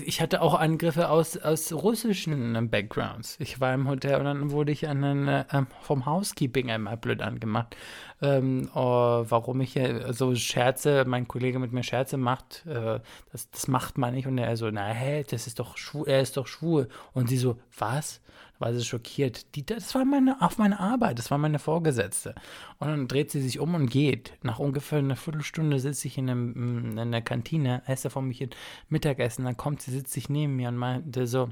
[0.06, 3.38] ich hatte auch Angriffe aus, aus russischen Backgrounds.
[3.40, 5.46] Ich war im Hotel und dann wurde ich einen, äh,
[5.82, 7.76] vom Housekeeping einmal blöd angemacht.
[8.22, 13.00] Ähm, oh, warum ich so Scherze, mein Kollege mit mir Scherze macht, äh,
[13.32, 14.28] das, das macht man nicht.
[14.28, 16.88] Und er so, na hä, das ist doch schwul, er ist doch schwul.
[17.14, 18.22] Und sie so, was?
[18.60, 19.56] war sie schockiert.
[19.56, 22.36] Die, das war meine, auf meine Arbeit, das war meine Vorgesetzte.
[22.80, 24.34] Und dann dreht sie sich um und geht.
[24.42, 28.48] Nach ungefähr einer Viertelstunde sitze ich in, einem, in der Kantine, esse von mich
[28.90, 31.50] Mittagessen, dann kommt sie, sitzt sich neben mir und meinte so,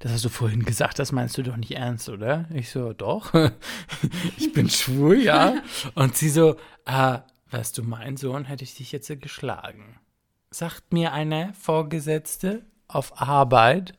[0.00, 2.46] das hast du vorhin gesagt, das meinst du doch nicht ernst, oder?
[2.52, 3.32] Ich so, doch.
[4.36, 5.62] ich bin schwul, ja.
[5.94, 9.98] Und sie so, ah, weißt du, mein Sohn hätte ich dich jetzt geschlagen.
[10.50, 13.94] Sagt mir eine Vorgesetzte auf Arbeit,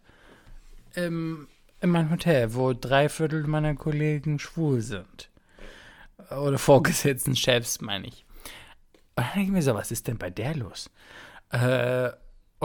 [0.96, 1.48] ähm,
[1.82, 5.30] in meinem Hotel, wo drei Viertel meiner Kollegen schwul sind.
[6.32, 8.26] Oder Vorgesetzten, Chefs, meine ich.
[9.16, 10.90] Und dann denke ich mir so, was ist denn bei der los?
[11.52, 12.10] Äh,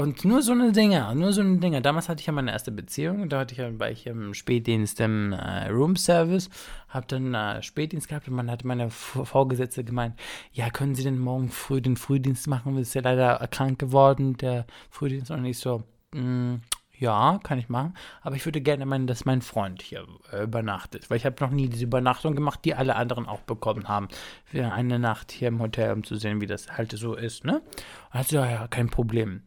[0.01, 1.83] und nur so eine Dinge, nur so eine Dinge.
[1.83, 5.35] Damals hatte ich ja meine erste Beziehung, da hatte ich, war ich im Spätdienst im
[5.35, 6.49] äh, Room Service,
[6.89, 10.19] habe dann äh, Spätdienst gehabt und man hatte meine Vorgesetzte gemeint,
[10.53, 12.79] ja, können Sie denn morgen früh den Frühdienst machen?
[12.79, 15.31] Ist ja leider krank geworden, der Frühdienst.
[15.33, 15.83] Und ich so,
[16.15, 16.55] mm,
[17.01, 17.95] ja, kann ich machen.
[18.23, 21.11] Aber ich würde gerne meinen, dass mein Freund hier äh, übernachtet.
[21.11, 24.09] Weil ich habe noch nie diese Übernachtung gemacht, die alle anderen auch bekommen haben.
[24.45, 27.63] Für eine Nacht hier im Hotel, um zu sehen, wie das halt so ist, ne?
[28.11, 29.43] Also, ja, ja, kein Problem.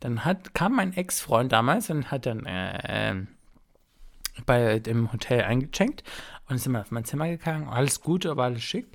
[0.00, 3.28] Dann hat, kam mein Ex-Freund damals und hat dann äh, ähm,
[4.46, 6.02] bei dem Hotel eingecheckt
[6.48, 7.68] und ist immer auf mein Zimmer gegangen.
[7.68, 8.86] Alles gut, aber alles schick.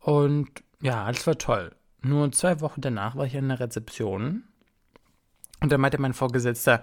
[0.00, 0.48] Und
[0.80, 1.74] ja, alles war toll.
[2.02, 4.44] Nur zwei Wochen danach war ich an der Rezeption
[5.60, 6.82] und dann meinte mein Vorgesetzter,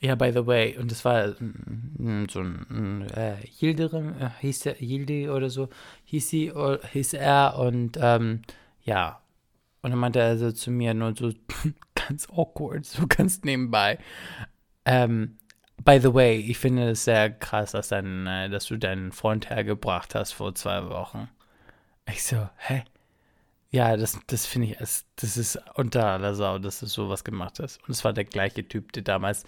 [0.00, 4.74] Ja, by the way, und das war mm, so ein äh, Hilderim, äh, hieß er,
[4.74, 5.68] Hilde oder so,
[6.04, 8.42] hieß sie, oder hieß er und ähm,
[8.84, 9.21] ja.
[9.82, 11.32] Und dann meinte er so zu mir nur so
[11.94, 13.98] ganz awkward, so ganz nebenbei.
[14.84, 15.38] Ähm,
[15.84, 19.50] by the way, ich finde es sehr krass, dass, dein, äh, dass du deinen Freund
[19.50, 21.28] hergebracht hast vor zwei Wochen.
[22.08, 22.84] Ich so, hä?
[23.70, 27.82] Ja, das, das finde ich, das ist unter aller Sau, dass du sowas gemacht hast.
[27.82, 29.44] Und es war der gleiche Typ, der damals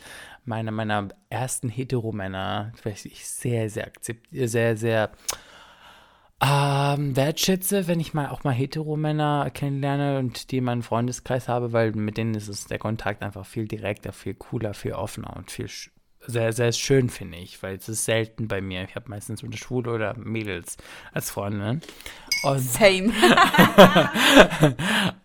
[0.46, 5.10] meiner meiner ersten Heteromänner, weiß ich, sehr, sehr akzeptiert, sehr, sehr
[6.46, 11.72] ähm, wertschätze, wenn ich mal auch mal Heteromänner kennenlerne und die in meinem Freundeskreis habe,
[11.72, 15.50] weil mit denen ist es der Kontakt einfach viel direkter, viel cooler, viel offener und
[15.50, 15.90] viel sch-
[16.26, 18.84] sehr, sehr schön, finde ich, weil es ist selten bei mir.
[18.84, 20.76] Ich habe meistens unter Schwule oder Mädels
[21.12, 21.80] als Freundin.
[22.42, 23.12] Und Same.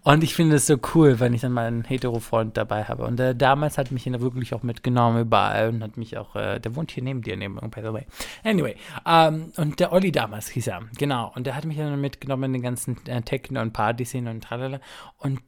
[0.04, 3.04] und ich finde es so cool, wenn ich dann mal einen Hetero-Freund dabei habe.
[3.04, 6.60] Und äh, damals hat mich ihn wirklich auch mitgenommen überall und hat mich auch, äh,
[6.60, 8.06] der wohnt hier neben dir, neben by the way.
[8.44, 11.32] Anyway, ähm, und der Olli damals hieß er, genau.
[11.36, 14.80] Und der hat mich dann mitgenommen in den ganzen äh, Techno- und Partyszenen und tralala.
[15.18, 15.40] Und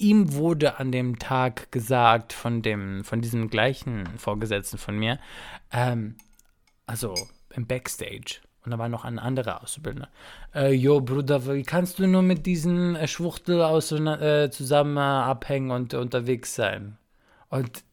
[0.00, 5.18] ihm wurde an dem Tag gesagt von dem, von diesem gleichen Vorgesetzten von mir,
[5.72, 6.16] ähm,
[6.86, 7.14] also
[7.54, 8.40] im Backstage.
[8.64, 10.08] Und da war noch ein anderer Auszubildender.
[10.54, 15.00] Äh, jo, Bruder, wie kannst du nur mit diesen äh, Schwuchtel aus, äh, zusammen äh,
[15.00, 16.98] abhängen und unterwegs sein?
[17.48, 17.84] Und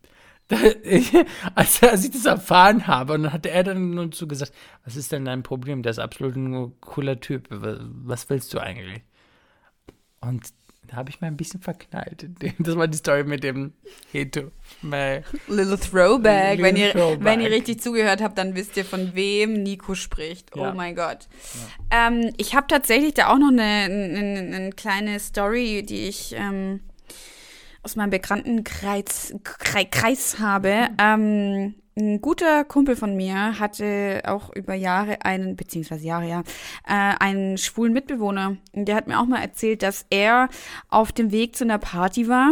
[0.83, 1.13] ich,
[1.55, 4.53] als, als ich das erfahren habe, und dann hat er dann nur zu gesagt,
[4.85, 5.83] was ist denn dein Problem?
[5.83, 7.47] Der ist absolut ein cooler Typ.
[7.49, 9.01] Was willst du eigentlich?
[10.21, 10.53] Und
[10.87, 12.25] da habe ich mal ein bisschen verknallt.
[12.59, 13.73] Das war die Story mit dem
[14.11, 14.51] Heto.
[15.47, 16.61] Little Throwback.
[16.61, 17.25] wenn, ihr, Little Throwback.
[17.25, 20.55] wenn ihr richtig zugehört habt, dann wisst ihr, von wem Nico spricht.
[20.55, 20.71] Ja.
[20.71, 21.27] Oh mein Gott.
[21.91, 26.81] Ähm, ich habe tatsächlich da auch noch eine, eine, eine kleine Story, die ich ähm,
[27.83, 30.89] aus meinem Bekanntenkreis Kreis, Kreis habe.
[30.99, 36.43] Ähm, ein guter Kumpel von mir hatte auch über Jahre einen, beziehungsweise Jahre, ja,
[36.87, 38.57] äh, einen schwulen Mitbewohner.
[38.73, 40.49] Und Der hat mir auch mal erzählt, dass er
[40.89, 42.51] auf dem Weg zu einer Party war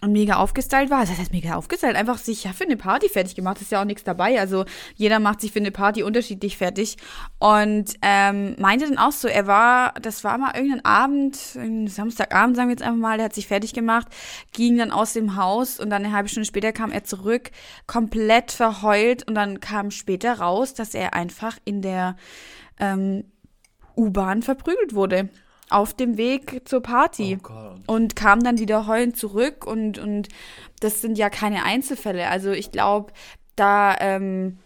[0.00, 1.00] und mega aufgestylt war.
[1.00, 3.60] Das heißt mega aufgestylt, einfach sich ja für eine Party fertig gemacht.
[3.60, 4.38] Ist ja auch nichts dabei.
[4.38, 6.96] Also jeder macht sich für eine Party unterschiedlich fertig.
[7.38, 12.68] Und ähm, meinte dann auch so, er war, das war mal irgendein Abend, Samstagabend, sagen
[12.68, 14.06] wir jetzt einfach mal, der hat sich fertig gemacht,
[14.52, 17.50] ging dann aus dem Haus und dann eine halbe Stunde später kam er zurück,
[17.86, 22.16] komplett verheult und dann kam später raus, dass er einfach in der
[22.78, 23.24] ähm,
[23.96, 25.28] U-Bahn verprügelt wurde.
[25.70, 27.38] Auf dem Weg zur Party
[27.86, 30.28] und kam dann wieder heulend zurück und, und
[30.80, 32.28] das sind ja keine Einzelfälle.
[32.28, 33.12] Also ich glaube,
[33.56, 34.58] da ähm,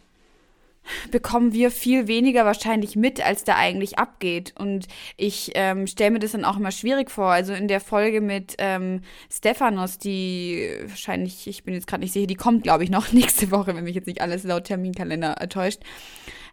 [1.11, 4.55] bekommen wir viel weniger wahrscheinlich mit, als da eigentlich abgeht.
[4.59, 7.31] Und ich ähm, stelle mir das dann auch immer schwierig vor.
[7.31, 12.27] Also in der Folge mit ähm, Stephanos, die wahrscheinlich, ich bin jetzt gerade nicht sicher,
[12.27, 15.49] die kommt, glaube ich, noch nächste Woche, wenn mich jetzt nicht alles laut Terminkalender äh,
[15.49, 15.81] täuscht.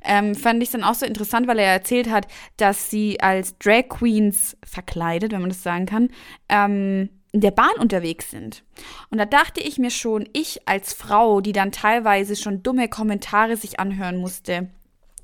[0.01, 3.89] Ähm, fand ich dann auch so interessant, weil er erzählt hat, dass sie als Drag
[3.89, 6.09] Queens verkleidet, wenn man das sagen kann,
[6.47, 8.63] ähm, der Bahn unterwegs sind.
[9.09, 13.55] Und da dachte ich mir schon, ich als Frau, die dann teilweise schon dumme Kommentare
[13.55, 14.69] sich anhören musste,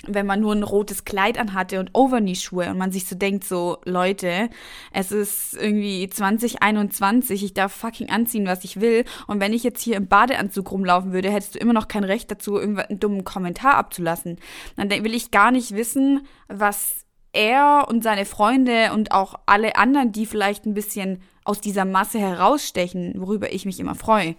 [0.08, 3.78] wenn man nur ein rotes Kleid anhatte und Overknee-Schuhe und man sich so denkt, so,
[3.86, 4.50] Leute,
[4.92, 9.06] es ist irgendwie 2021, ich darf fucking anziehen, was ich will.
[9.28, 12.30] Und wenn ich jetzt hier im Badeanzug rumlaufen würde, hättest du immer noch kein Recht
[12.30, 14.38] dazu, irgendeinen dummen Kommentar abzulassen.
[14.76, 17.05] Dann will ich gar nicht wissen, was
[17.36, 22.20] er und seine Freunde und auch alle anderen, die vielleicht ein bisschen aus dieser Masse
[22.20, 24.36] herausstechen, worüber ich mich immer freue,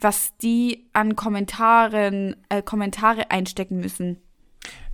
[0.00, 4.18] was die an Kommentaren, äh, Kommentare einstecken müssen.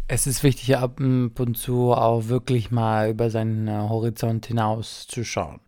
[0.07, 5.25] Es ist wichtig, ab und zu auch wirklich mal über seinen äh, Horizont hinaus zu
[5.25, 5.61] schauen.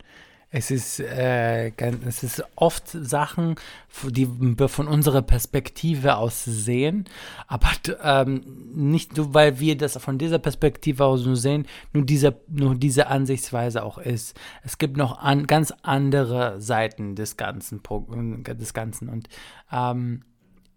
[0.53, 1.71] Es ist, äh,
[2.07, 3.55] es ist oft Sachen,
[4.03, 4.27] die
[4.59, 7.05] wir von unserer Perspektive aus sehen,
[7.47, 7.69] aber
[8.03, 8.43] ähm,
[8.75, 13.07] nicht nur, weil wir das von dieser Perspektive aus nur sehen, nur diese, nur diese
[13.07, 14.37] Ansichtsweise auch ist.
[14.65, 19.29] Es gibt noch an, ganz andere Seiten des Ganzen, Pro- des Ganzen und
[19.71, 20.25] ähm,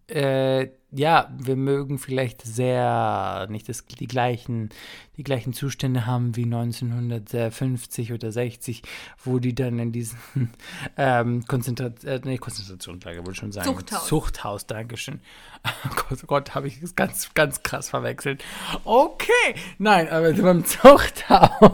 [0.08, 4.70] äh, ja, wir mögen vielleicht sehr nicht das, die, gleichen,
[5.18, 8.84] die gleichen Zustände haben wie 1950 oder 60,
[9.24, 10.20] wo die dann in diesen
[10.98, 13.68] ähm, Konzentra äh, nee, Konzentrationslager, wollte ich schon sagen.
[13.68, 14.08] Zuchthaus.
[14.08, 15.20] Zuchthaus, Dankeschön.
[15.66, 18.44] Oh Gott, oh Gott habe ich es ganz, ganz krass verwechselt.
[18.84, 21.72] Okay, nein, aber beim Zuchthaus.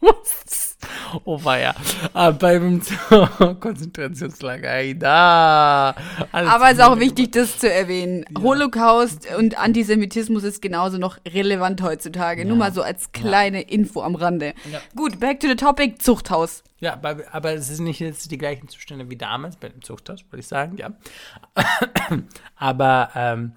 [1.24, 1.74] Oh ja.
[2.12, 2.80] Aber beim
[3.60, 5.94] Konzentrationslager, ey, da.
[6.32, 8.24] Aber es ist auch wichtig, das zu erwähnen.
[8.38, 12.44] Holocaust und Antisemitismus ist genauso noch relevant heutzutage.
[12.44, 14.54] Nur mal so als kleine Info am Rande.
[14.70, 14.80] Ja.
[14.96, 16.62] Gut, back to the topic, Zuchthaus.
[16.80, 20.24] Ja, aber, aber es ist nicht jetzt die gleichen Zustände wie damals bei dem Zuchthaus,
[20.30, 20.90] würde ich sagen, ja.
[22.56, 23.52] aber ähm,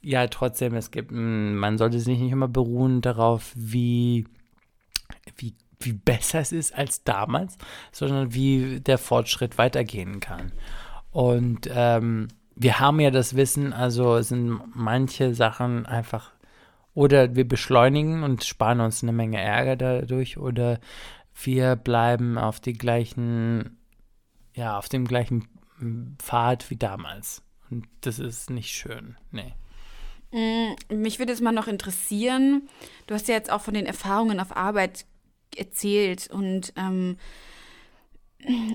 [0.00, 4.26] ja, trotzdem, es gibt, mh, man sollte sich nicht immer beruhen darauf, wie,
[5.36, 5.54] wie,
[5.84, 7.58] wie besser es ist als damals,
[7.92, 10.52] sondern wie der Fortschritt weitergehen kann.
[11.10, 16.32] Und ähm, wir haben ja das Wissen, also sind manche Sachen einfach,
[16.94, 20.80] oder wir beschleunigen und sparen uns eine Menge Ärger dadurch, oder
[21.42, 23.78] wir bleiben auf die gleichen,
[24.54, 25.48] ja, auf dem gleichen
[26.18, 27.42] Pfad wie damals.
[27.70, 29.16] Und das ist nicht schön.
[29.32, 29.54] Nee.
[30.88, 32.68] Mich würde es mal noch interessieren,
[33.06, 35.06] du hast ja jetzt auch von den Erfahrungen auf Arbeit
[35.58, 37.16] erzählt und ähm,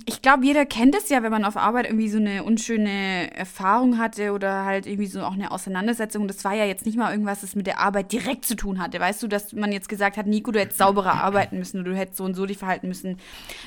[0.06, 4.00] ich glaube, jeder kennt es ja, wenn man auf Arbeit irgendwie so eine unschöne Erfahrung
[4.00, 6.28] hatte oder halt irgendwie so auch eine Auseinandersetzung.
[6.28, 9.00] Das war ja jetzt nicht mal irgendwas, das mit der Arbeit direkt zu tun hatte.
[9.00, 11.98] Weißt du, dass man jetzt gesagt hat, Nico, du hättest sauberer arbeiten müssen oder du
[11.98, 13.18] hättest so und so dich verhalten müssen.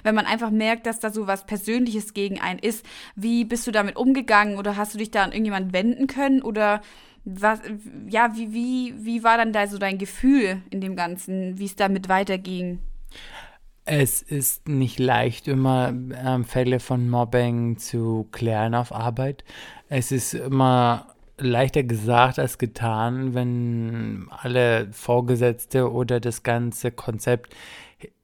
[0.03, 3.71] Wenn man einfach merkt, dass da so was Persönliches gegen einen ist, wie bist du
[3.71, 6.81] damit umgegangen oder hast du dich da an irgendjemanden wenden können oder
[7.25, 7.61] was,
[8.09, 11.77] ja, wie, wie, wie war dann da so dein Gefühl in dem Ganzen, wie es
[11.77, 12.81] damit weiterging?
[13.85, 19.43] Es ist nicht leicht, immer ähm, Fälle von Mobbing zu klären auf Arbeit.
[19.89, 27.55] Es ist immer leichter gesagt als getan, wenn alle Vorgesetzte oder das ganze Konzept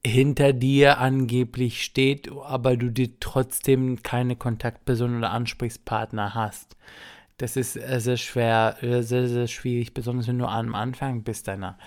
[0.06, 6.76] hinter dir angeblich steht, aber du dir trotzdem keine Kontaktperson oder Ansprechpartner hast.
[7.36, 11.48] Das ist äh, sehr schwer, äh, sehr, sehr schwierig, besonders wenn du am Anfang bist
[11.48, 11.78] deiner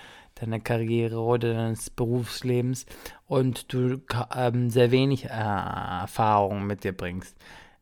[0.42, 2.86] deiner Karriere oder deines Berufslebens
[3.26, 4.02] und du
[4.36, 7.36] ähm, sehr wenig äh, Erfahrung mit dir bringst.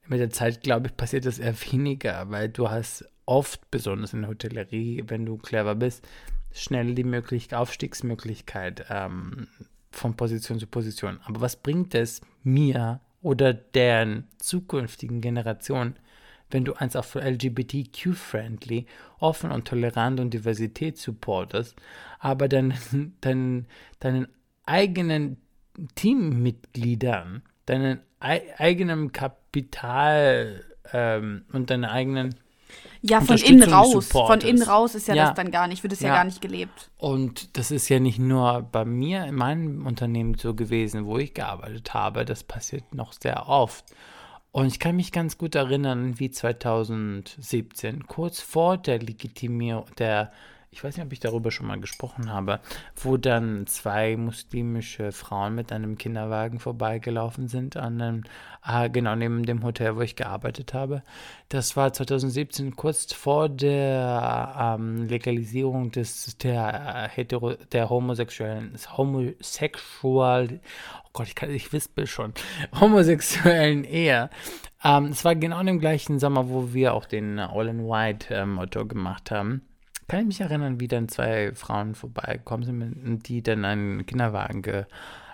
[0.07, 4.23] Mit der Zeit, glaube ich, passiert das eher weniger, weil du hast oft, besonders in
[4.23, 6.07] der Hotellerie, wenn du clever bist,
[6.53, 9.49] schnell die Möglichkeit, Aufstiegsmöglichkeit ähm,
[9.91, 11.21] von Position zu Position.
[11.25, 15.97] Aber was bringt es mir oder deren zukünftigen Generationen,
[16.51, 18.87] wenn du eins auch für LGBTQ-friendly,
[19.19, 21.77] offen und tolerant und Diversität supportest,
[22.19, 22.75] aber dann
[23.21, 23.67] deinen,
[24.01, 24.29] deinen
[24.67, 25.37] eigenen
[25.95, 32.35] Teammitgliedern, deinen ei eigenen Kapital ähm, und deinen eigenen
[33.01, 34.09] Ja, von innen raus.
[34.09, 35.27] Von innen raus ist ja, Ja.
[35.27, 36.09] das dann gar nicht, wird es ja.
[36.09, 36.15] Ja.
[36.17, 36.91] gar nicht gelebt.
[36.99, 41.33] Und das ist ja nicht nur bei mir in meinem Unternehmen so gewesen, wo ich
[41.35, 42.25] gearbeitet habe.
[42.25, 43.85] Das passiert noch sehr oft.
[44.53, 50.33] Und ich kann mich ganz gut erinnern, wie 2017, kurz vor der Legitimierung, der,
[50.73, 52.61] ich weiß nicht, ob ich darüber schon mal gesprochen habe,
[52.95, 58.25] wo dann zwei muslimische Frauen mit einem Kinderwagen vorbeigelaufen sind, an einem,
[58.63, 61.03] ah, genau neben dem Hotel, wo ich gearbeitet habe.
[61.49, 70.61] Das war 2017, kurz vor der ähm, Legalisierung des, der, äh, hetero, der homosexuellen, homosexual,
[71.05, 72.33] oh Gott, ich, kann, ich wispel schon,
[72.81, 74.31] homosexuellen Ehe.
[74.85, 78.33] Ähm, es war genau in dem gleichen Sommer, wo wir auch den All in White
[78.33, 79.63] ähm, gemacht haben.
[80.11, 84.87] Kann ich mich erinnern, wie dann zwei Frauen vorbeigekommen sind, die dann einen Kinderwagen ge,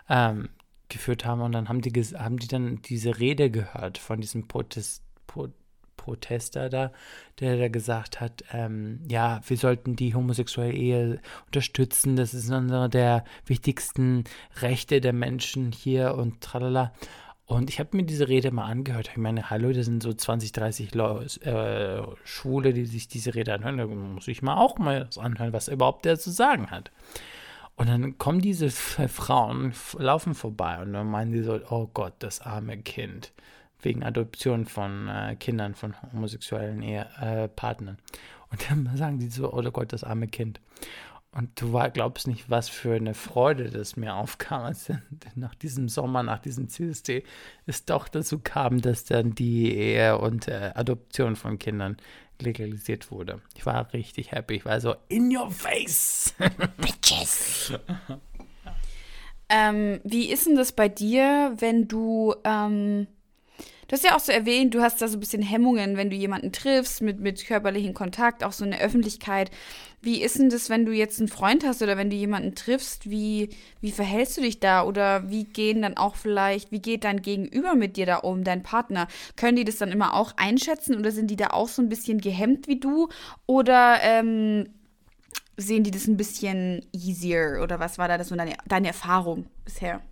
[0.07, 0.51] ähm,
[0.91, 5.03] geführt haben und dann haben die, haben die dann diese Rede gehört von diesem Protest,
[5.27, 5.49] Pro,
[5.97, 6.93] Protester da,
[7.41, 12.91] der da gesagt hat, ähm, ja, wir sollten die homosexuelle Ehe unterstützen, das ist einer
[12.91, 14.25] der wichtigsten
[14.61, 16.93] Rechte der Menschen hier und tralala.
[17.47, 19.09] Und ich habe mir diese Rede mal angehört.
[19.13, 23.55] Ich meine, hallo, das sind so 20, 30 Leu äh, Schwule, die sich diese Rede
[23.55, 23.79] anhören.
[23.79, 26.91] Da muss ich mal auch mal anhören, was überhaupt der zu sagen hat.
[27.77, 32.41] Und dann kommen diese Frauen, laufen vorbei und dann meinen die so, oh Gott, das
[32.41, 33.33] arme Kind.
[33.81, 37.99] Wegen Adoption von äh, Kindern, von homosexuellen Ehe, äh, Partnern.
[38.51, 40.61] Und dann sagen die so, oh Gott, das arme Kind.
[41.37, 44.91] Und du glaubst nicht, was für eine Freude das mir aufkam, als
[45.35, 47.25] nach diesem Sommer, nach diesem CSD,
[47.67, 51.99] es doch dazu kam, dass dann die Ehe und äh, Adoption von Kindern
[52.41, 53.43] legalisiert wurde.
[53.55, 54.55] Ich war richtig happy.
[54.55, 56.35] Ich war so, in your face.
[59.49, 63.07] Ähm, wie ist denn das bei dir, wenn du, ähm,
[63.89, 66.17] du hast ja auch so erwähnt, du hast da so ein bisschen Hemmungen, wenn du
[66.17, 69.51] jemanden triffst mit, mit körperlichem Kontakt, auch so in der Öffentlichkeit.
[70.03, 73.11] Wie ist denn das, wenn du jetzt einen Freund hast oder wenn du jemanden triffst,
[73.11, 77.23] wie, wie verhältst du dich da oder wie gehen dann auch vielleicht, wie geht dein
[77.23, 79.09] Gegenüber mit dir da um, dein Partner?
[79.37, 82.21] Können die das dann immer auch einschätzen oder sind die da auch so ein bisschen
[82.21, 83.09] gehemmt wie du
[83.47, 84.69] oder ähm,
[85.57, 89.47] sehen die das ein bisschen easier oder was war da das so deine, deine Erfahrung
[89.65, 90.03] bisher?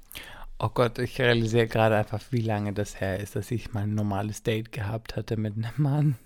[0.65, 3.95] Oh Gott, ich realisiere gerade einfach, wie lange das her ist, dass ich mal ein
[3.95, 6.17] normales Date gehabt hatte mit einem Mann.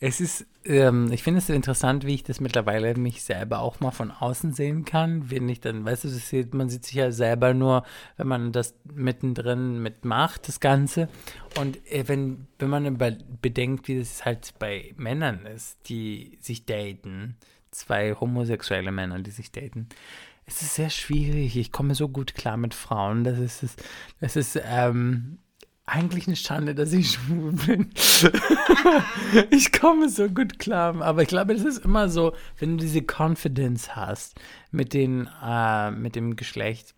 [0.00, 3.90] es ist, ähm, ich finde es interessant, wie ich das mittlerweile mich selber auch mal
[3.90, 5.30] von außen sehen kann.
[5.30, 7.82] Wenn ich dann, weißt du, sieht, man sieht sich ja selber nur,
[8.18, 11.08] wenn man das mittendrin mitmacht, das Ganze.
[11.58, 16.66] Und äh, wenn, wenn man über, bedenkt, wie das halt bei Männern ist, die sich
[16.66, 17.38] daten,
[17.70, 19.88] zwei homosexuelle Männer, die sich daten,
[20.50, 21.56] es ist sehr schwierig.
[21.56, 23.22] Ich komme so gut klar mit Frauen.
[23.24, 23.76] Das ist, das,
[24.20, 25.38] das ist ähm,
[25.86, 27.90] eigentlich eine Schande, dass ich schwul bin.
[29.50, 31.00] ich komme so gut klar.
[31.02, 34.40] Aber ich glaube, das ist immer so, wenn du diese Confidence hast
[34.72, 36.94] mit, den, äh, mit dem Geschlecht,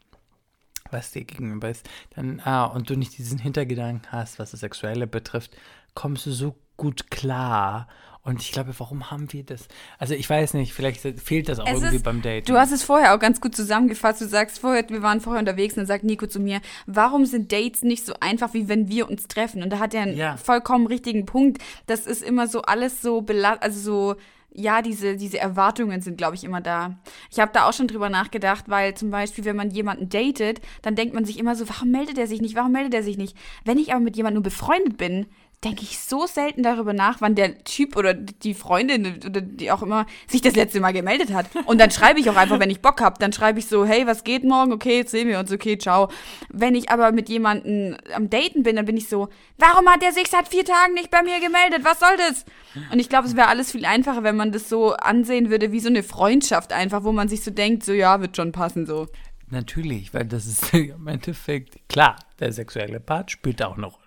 [0.90, 5.06] was dir gegenüber ist, dann, äh, und du nicht diesen Hintergedanken hast, was das Sexuelle
[5.06, 5.56] betrifft,
[5.94, 7.88] kommst du so gut klar
[8.24, 9.66] und ich glaube, warum haben wir das?
[9.98, 12.48] Also ich weiß nicht, vielleicht fehlt das auch es irgendwie ist, beim Date.
[12.48, 14.20] Du hast es vorher auch ganz gut zusammengefasst.
[14.20, 17.50] Du sagst vorher, wir waren vorher unterwegs und dann sagt Nico zu mir, warum sind
[17.50, 19.60] Dates nicht so einfach, wie wenn wir uns treffen?
[19.60, 20.36] Und da hat er einen ja.
[20.36, 21.60] vollkommen richtigen Punkt.
[21.86, 24.16] Das ist immer so alles so belastet, also so
[24.54, 26.98] ja, diese, diese Erwartungen sind, glaube ich, immer da.
[27.30, 30.94] Ich habe da auch schon drüber nachgedacht, weil zum Beispiel, wenn man jemanden datet, dann
[30.94, 33.36] denkt man sich immer so, warum meldet er sich nicht, warum meldet er sich nicht?
[33.64, 35.26] Wenn ich aber mit jemandem nur befreundet bin,
[35.64, 39.82] denke ich so selten darüber nach, wann der Typ oder die Freundin oder die auch
[39.82, 41.46] immer sich das letzte Mal gemeldet hat.
[41.66, 44.06] Und dann schreibe ich auch einfach, wenn ich Bock habe, dann schreibe ich so, hey,
[44.06, 44.72] was geht morgen?
[44.72, 46.08] Okay, jetzt sehen wir uns, okay, ciao.
[46.48, 50.12] Wenn ich aber mit jemandem am Daten bin, dann bin ich so, warum hat der
[50.12, 51.84] sich seit vier Tagen nicht bei mir gemeldet?
[51.84, 52.44] Was soll das?
[52.90, 55.80] Und ich glaube, es wäre alles viel einfacher, wenn man das so ansehen würde, wie
[55.80, 59.06] so eine Freundschaft einfach, wo man sich so denkt, so ja, wird schon passen so.
[59.52, 64.00] Natürlich, weil das ist im Endeffekt, klar, der sexuelle Part spielt auch noch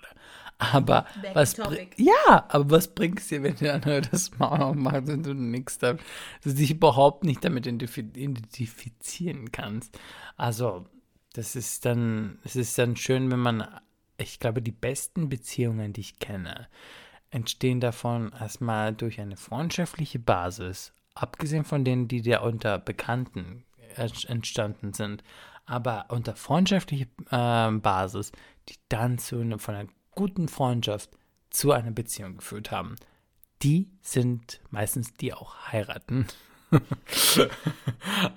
[0.58, 1.58] aber was
[1.97, 5.34] ja, aber was bringt es dir, wenn der andere das mal auch macht und du
[5.34, 5.97] nichts da,
[6.43, 9.99] du dich überhaupt nicht damit identifizieren kannst.
[10.38, 10.86] Also,
[11.34, 13.68] das ist dann, es ist dann schön, wenn man,
[14.18, 16.68] ich glaube, die besten Beziehungen, die ich kenne,
[17.32, 24.93] entstehen davon erstmal durch eine freundschaftliche Basis, abgesehen von denen, die dir unter Bekannten entstanden
[24.93, 25.24] sind,
[25.66, 28.32] aber unter freundschaftlicher äh, Basis,
[28.70, 31.09] die dann zu von einer guten Freundschaft
[31.49, 32.95] zu einer Beziehung geführt haben,
[33.61, 36.28] die sind meistens die auch heiraten.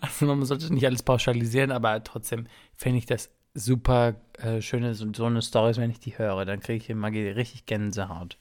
[0.01, 5.07] also man sollte nicht alles pauschalisieren, aber trotzdem fände ich das super äh, schöne so,
[5.12, 8.39] so eine Story, wenn ich die höre, dann kriege ich immer richtig Gänsehaut.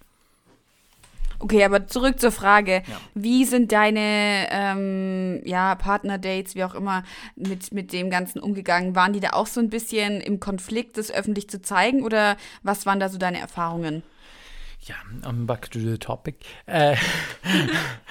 [1.40, 2.84] Okay, aber zurück zur Frage.
[2.88, 3.00] Ja.
[3.14, 7.04] Wie sind deine ähm, ja, Partner-Dates, wie auch immer,
[7.36, 8.96] mit, mit dem Ganzen umgegangen?
[8.96, 12.86] Waren die da auch so ein bisschen im Konflikt, das öffentlich zu zeigen oder was
[12.86, 14.04] waren da so deine Erfahrungen?
[14.82, 14.96] Ja,
[15.30, 16.38] um, back to the topic.
[16.66, 16.96] Äh,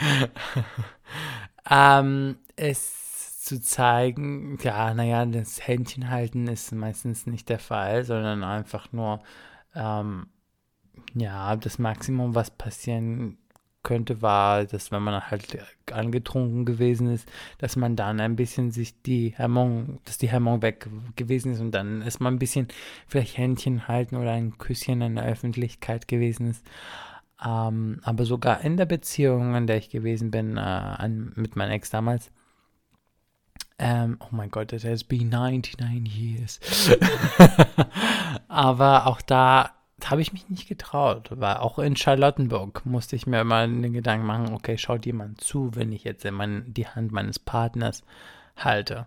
[1.71, 8.43] ähm, es zu zeigen, ja, naja, das Händchen halten ist meistens nicht der Fall, sondern
[8.45, 9.23] einfach nur
[9.75, 10.27] ähm,
[11.15, 13.39] ja, das Maximum, was passieren
[13.83, 15.59] könnte, war, dass wenn man halt
[15.93, 17.29] angetrunken gewesen ist,
[17.59, 21.71] dass man dann ein bisschen sich die Hemmung, dass die Hemmung weg gewesen ist und
[21.71, 22.67] dann ist man ein bisschen
[23.07, 26.67] vielleicht Händchen halten oder ein Küsschen in der Öffentlichkeit gewesen ist.
[27.45, 31.71] Ähm, aber sogar in der Beziehung, in der ich gewesen bin, äh, an, mit meinem
[31.71, 32.33] Ex damals,
[33.79, 36.61] ähm, oh mein Gott, it has been 99 years.
[38.49, 43.41] aber auch da habe ich mich nicht getraut, weil auch in Charlottenburg musste ich mir
[43.41, 47.39] immer den Gedanken machen, okay, schaut jemand zu, wenn ich jetzt mein, die Hand meines
[47.39, 48.03] Partners
[48.57, 49.07] halte.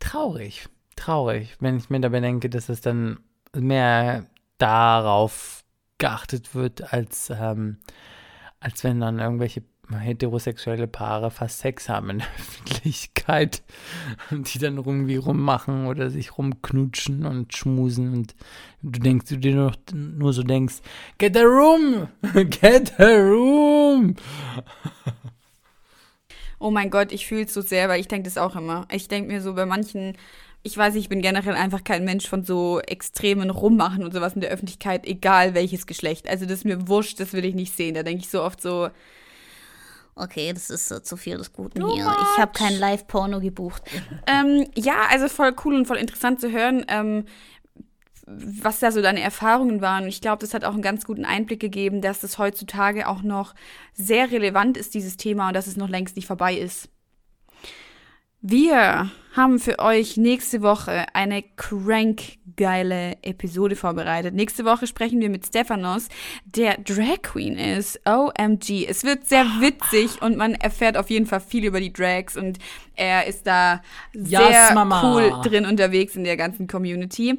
[0.00, 3.20] Traurig, traurig, wenn ich mir dabei denke, dass es dann
[3.54, 4.26] mehr
[4.58, 5.64] darauf
[5.98, 7.78] geachtet wird, als, ähm,
[8.60, 9.62] als wenn dann irgendwelche
[9.96, 13.62] heterosexuelle Paare fast Sex haben in der Öffentlichkeit
[14.30, 18.34] und die dann irgendwie rummachen oder sich rumknutschen und schmusen und
[18.82, 20.76] du denkst, du dir nur, nur so denkst,
[21.18, 22.08] get a room,
[22.60, 24.16] get a room.
[26.60, 28.86] Oh mein Gott, ich fühle es so sehr, weil ich denke das auch immer.
[28.90, 30.14] Ich denke mir so bei manchen
[30.62, 34.40] ich weiß, ich bin generell einfach kein Mensch von so extremen Rummachen und sowas in
[34.40, 36.28] der Öffentlichkeit, egal welches Geschlecht.
[36.28, 37.94] Also das ist mir wurscht, das will ich nicht sehen.
[37.94, 38.88] Da denke ich so oft so,
[40.18, 42.04] Okay, das ist uh, zu viel des Guten Too hier.
[42.04, 42.16] Much.
[42.34, 43.82] Ich habe kein Live-Porno gebucht.
[44.26, 47.24] ähm, ja, also voll cool und voll interessant zu hören, ähm,
[48.26, 50.06] was da so deine Erfahrungen waren.
[50.08, 53.54] Ich glaube, das hat auch einen ganz guten Einblick gegeben, dass es heutzutage auch noch
[53.94, 56.88] sehr relevant ist, dieses Thema, und dass es noch längst nicht vorbei ist.
[58.40, 64.32] Wir haben für euch nächste Woche eine crank-geile Episode vorbereitet.
[64.32, 66.06] Nächste Woche sprechen wir mit Stephanos,
[66.44, 67.98] der Drag Queen ist.
[68.06, 68.86] OMG.
[68.88, 72.60] Es wird sehr witzig und man erfährt auf jeden Fall viel über die Drags und
[72.94, 73.82] er ist da
[74.12, 75.02] sehr Mama.
[75.02, 77.36] cool drin unterwegs in der ganzen Community.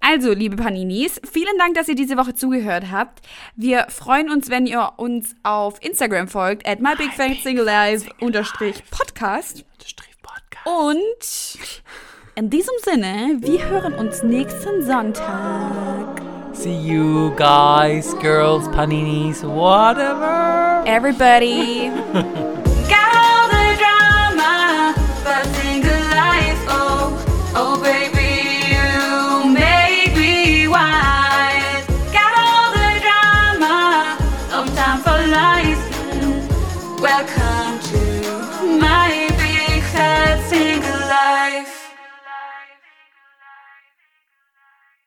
[0.00, 3.24] Also, liebe Paninis, vielen Dank, dass ihr diese Woche zugehört habt.
[3.54, 9.64] Wir freuen uns, wenn ihr uns auf Instagram folgt, at mybigfansinglelive-podcast.
[10.64, 11.58] Und
[12.36, 16.22] in diesem Sinne, wir hören uns nächsten Sonntag.
[16.54, 20.82] See you guys, girls, paninis, whatever.
[20.86, 21.90] Everybody.